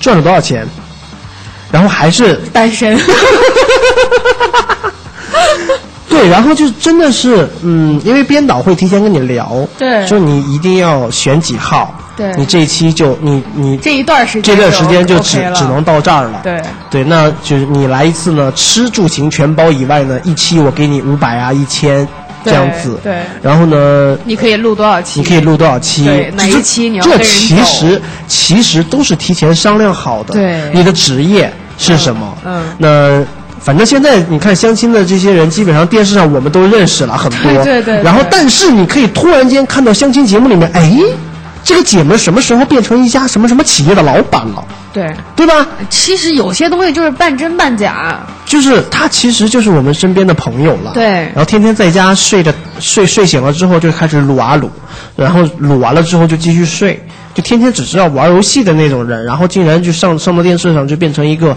[0.00, 0.66] 赚了多少钱，
[1.70, 2.98] 然后还是单身。
[6.08, 16.60] 对，然后就真的是，嗯，因为编导会提前跟你聊，对说你一定要选几号，对你这一期就你你这一段时间这段时间就只 OK 只能到这儿了，对
[16.90, 22.06] 对，那就是你来一次呢，吃住行全包以外呢，一期我给你五百啊，一千
[22.44, 25.20] 这样子，对然后呢，你可以录多少期？
[25.20, 26.04] 你可以录多少期？
[26.04, 30.34] 对哪一期你要这其实其实都是提前商量好的。
[30.34, 32.36] 对你的职业是什么？
[32.44, 33.26] 嗯嗯那。
[33.64, 37.52] 反正现在你看相亲的这些人，基本上电视上我们都认识了很多。
[37.62, 40.92] 对对对然后，但是你可以突然间看到相亲节目里面，哎，
[41.64, 45.66] 这个姐们什么时候变成一家什么什么企业的老板了，对，对吧？
[45.88, 48.20] 其实有些东西就是半真半假。
[48.44, 50.90] 就是他其实就是我们身边的朋友了。
[50.92, 54.70] 对然后天天在家睡着睡睡醒了之后就开始撸啊撸，
[55.16, 57.00] 然后撸完了之后就继续睡，
[57.32, 61.56] 就天天只知道玩游戏的那种人，然后竟然就上上到电视上就变成一个，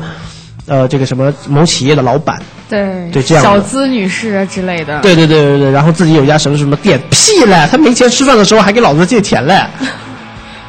[0.68, 2.42] 呃，这个什么某企业的老板。
[2.68, 5.00] 对对这样小资女士啊之类的。
[5.02, 9.62] 对对对对对，然后自己有一家什么什么店，屁嘞，他没钱吃饭的时候还给老子借钱嘞。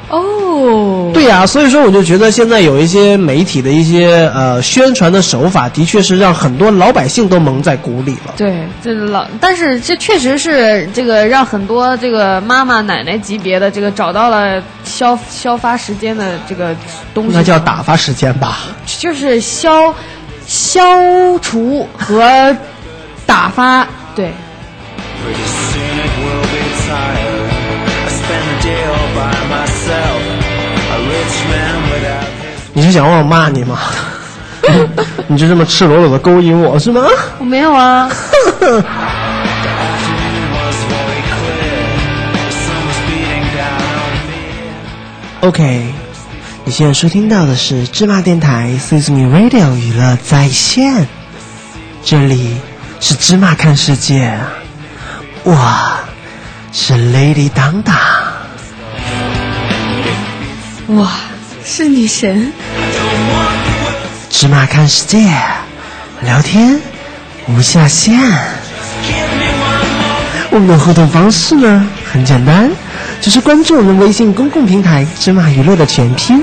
[0.09, 8.35] 哦，对呀、所以说我就觉得现在有一些媒体的一些呃宣传的手法，的确是让很多老百姓都蒙在鼓里了。
[8.37, 16.73] 对，这老，但是这确实是这个让很多这个妈妈奶奶级别的这个找到了消消发时间的这个
[17.13, 18.59] 东西，那叫打发时间吧。
[18.99, 19.93] 就是消
[20.47, 20.81] 消
[21.41, 22.57] 除和
[23.27, 23.85] 打发，
[24.15, 24.31] 对，
[32.73, 33.79] 你是想让我骂你吗？
[35.29, 37.03] 你就这么赤裸裸的勾引我是吗？
[37.39, 38.11] 我没有啊.
[45.41, 45.95] OK，
[46.65, 51.07] 你现在收听到的是芝麻电台 Sesame Radio 娱乐在线，
[52.05, 52.57] 这里
[53.01, 54.37] 是芝麻看世界，
[55.45, 55.57] 我
[56.73, 57.97] 是 Lady 当当。
[60.89, 61.11] 哇，
[61.65, 62.53] 是女神，
[64.31, 65.19] 芝麻看世界，
[66.23, 66.81] 聊天
[67.49, 68.17] 无下限。
[70.51, 72.71] 我们的互动方式呢很简单，
[73.21, 76.41] 就是关注我们微信公共平台“芝麻娱乐”的全拼，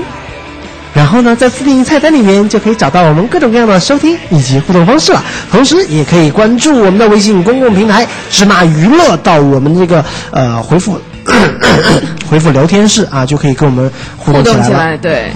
[0.92, 5.24] 然后呢，在自定义菜单里面就可以找到我们各种各样的收听以及互动方式了。
[5.50, 11.00] 同时，也可以关注我们的微信公共平台“芝麻娱乐”，到我们这个呃回复
[12.30, 14.62] 回复聊天室啊，就可以跟我们互互动起来了。
[14.62, 15.32] 动起来，对，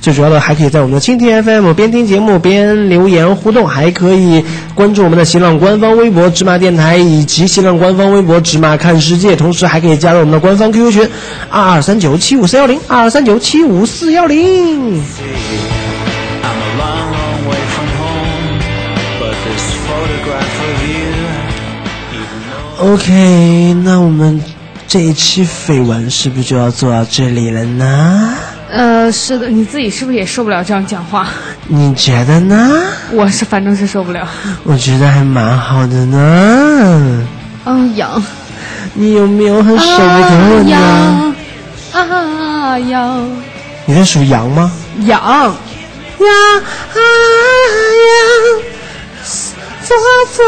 [0.00, 11.08] 最主要的还可以在我们的蜻蜓 FM 边听节目边留言互动，还可以关注我们的新浪官方微博“芝麻电台”以及新浪官方微博“芝麻看世界”，同时还可以加入我们的官方 QQ 群
[11.50, 15.02] 二二三九七五四幺零二二三九七五四幺零。
[16.42, 18.60] I'm a long, long way from home,
[19.20, 21.12] but this photograph of you,
[22.12, 24.40] even though OK，那我们
[24.86, 28.34] 这一期绯闻是不是就要做到这里了呢？
[28.70, 31.28] 呃，是的，你自己是不是也受不了这样讲话？
[31.66, 32.82] 你觉得呢？
[33.12, 34.28] 我是反正是受不了，
[34.64, 37.26] 我觉得还蛮好的呢。
[37.64, 38.22] 嗯，痒，
[38.94, 40.70] 你有没有很舍不得我呢？
[40.70, 41.34] 痒，
[41.92, 43.30] 啊痒，
[43.86, 44.70] 你在属羊吗？
[45.00, 45.52] 羊羊
[46.20, 46.96] 啊
[48.04, 49.32] 羊，
[49.82, 49.96] 做
[50.32, 50.42] 做。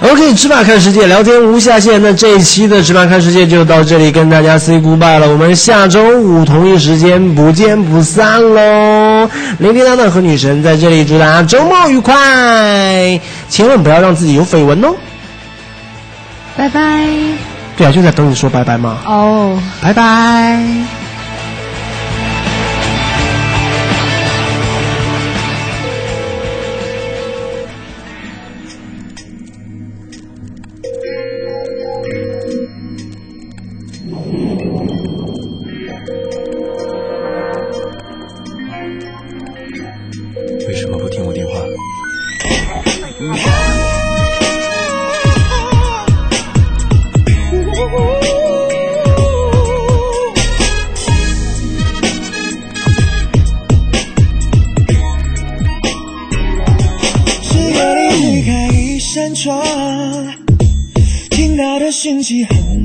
[0.00, 2.00] OK，芝麻看世界，聊天无下限。
[2.02, 5.28] 那这一期的芝麻看世界就到这里，跟大家 say goodbye 了。
[5.28, 9.28] 我们下周五同一时间不见不散喽！
[9.58, 14.94] 雷霆当当和女神在这里祝大家周末愉快，千万不要让自己有绯闻哦。
[16.56, 17.06] 拜拜。
[17.76, 18.98] 对啊，就在等你说拜拜嘛。
[19.06, 19.58] 哦。
[19.80, 21.01] 拜拜。
[62.22, 62.81] 到的讯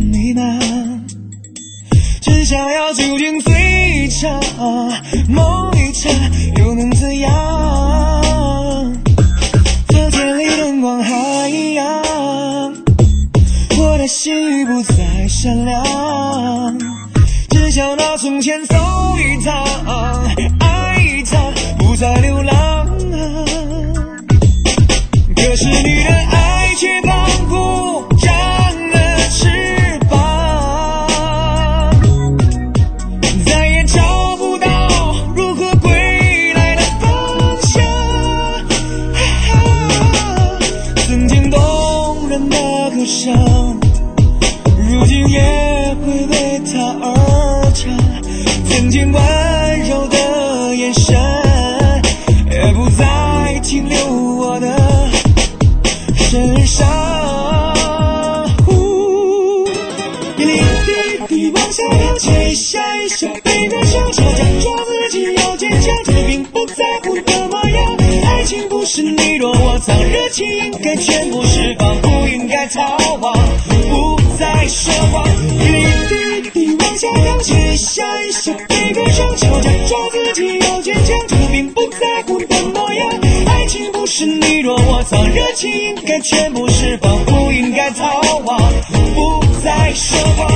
[85.10, 88.74] 放，热情应该全部释放，不应该逃亡，
[89.16, 90.52] 不再奢望。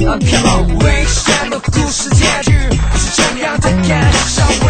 [0.00, 2.52] 我为什么故事结局
[2.96, 4.67] 是这样的感伤？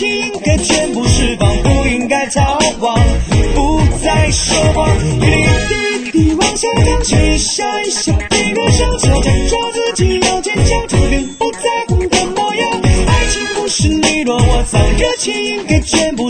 [0.00, 2.98] 情歌全部释放，不应该逃亡，
[3.54, 4.88] 不再说谎。
[5.20, 12.80] 滴滴滴，往下淌，一下一下，一个手巧，假装自己要坚强，装然不在乎的模样。
[13.08, 16.29] 爱情不是你弱我藏，热情应该全部。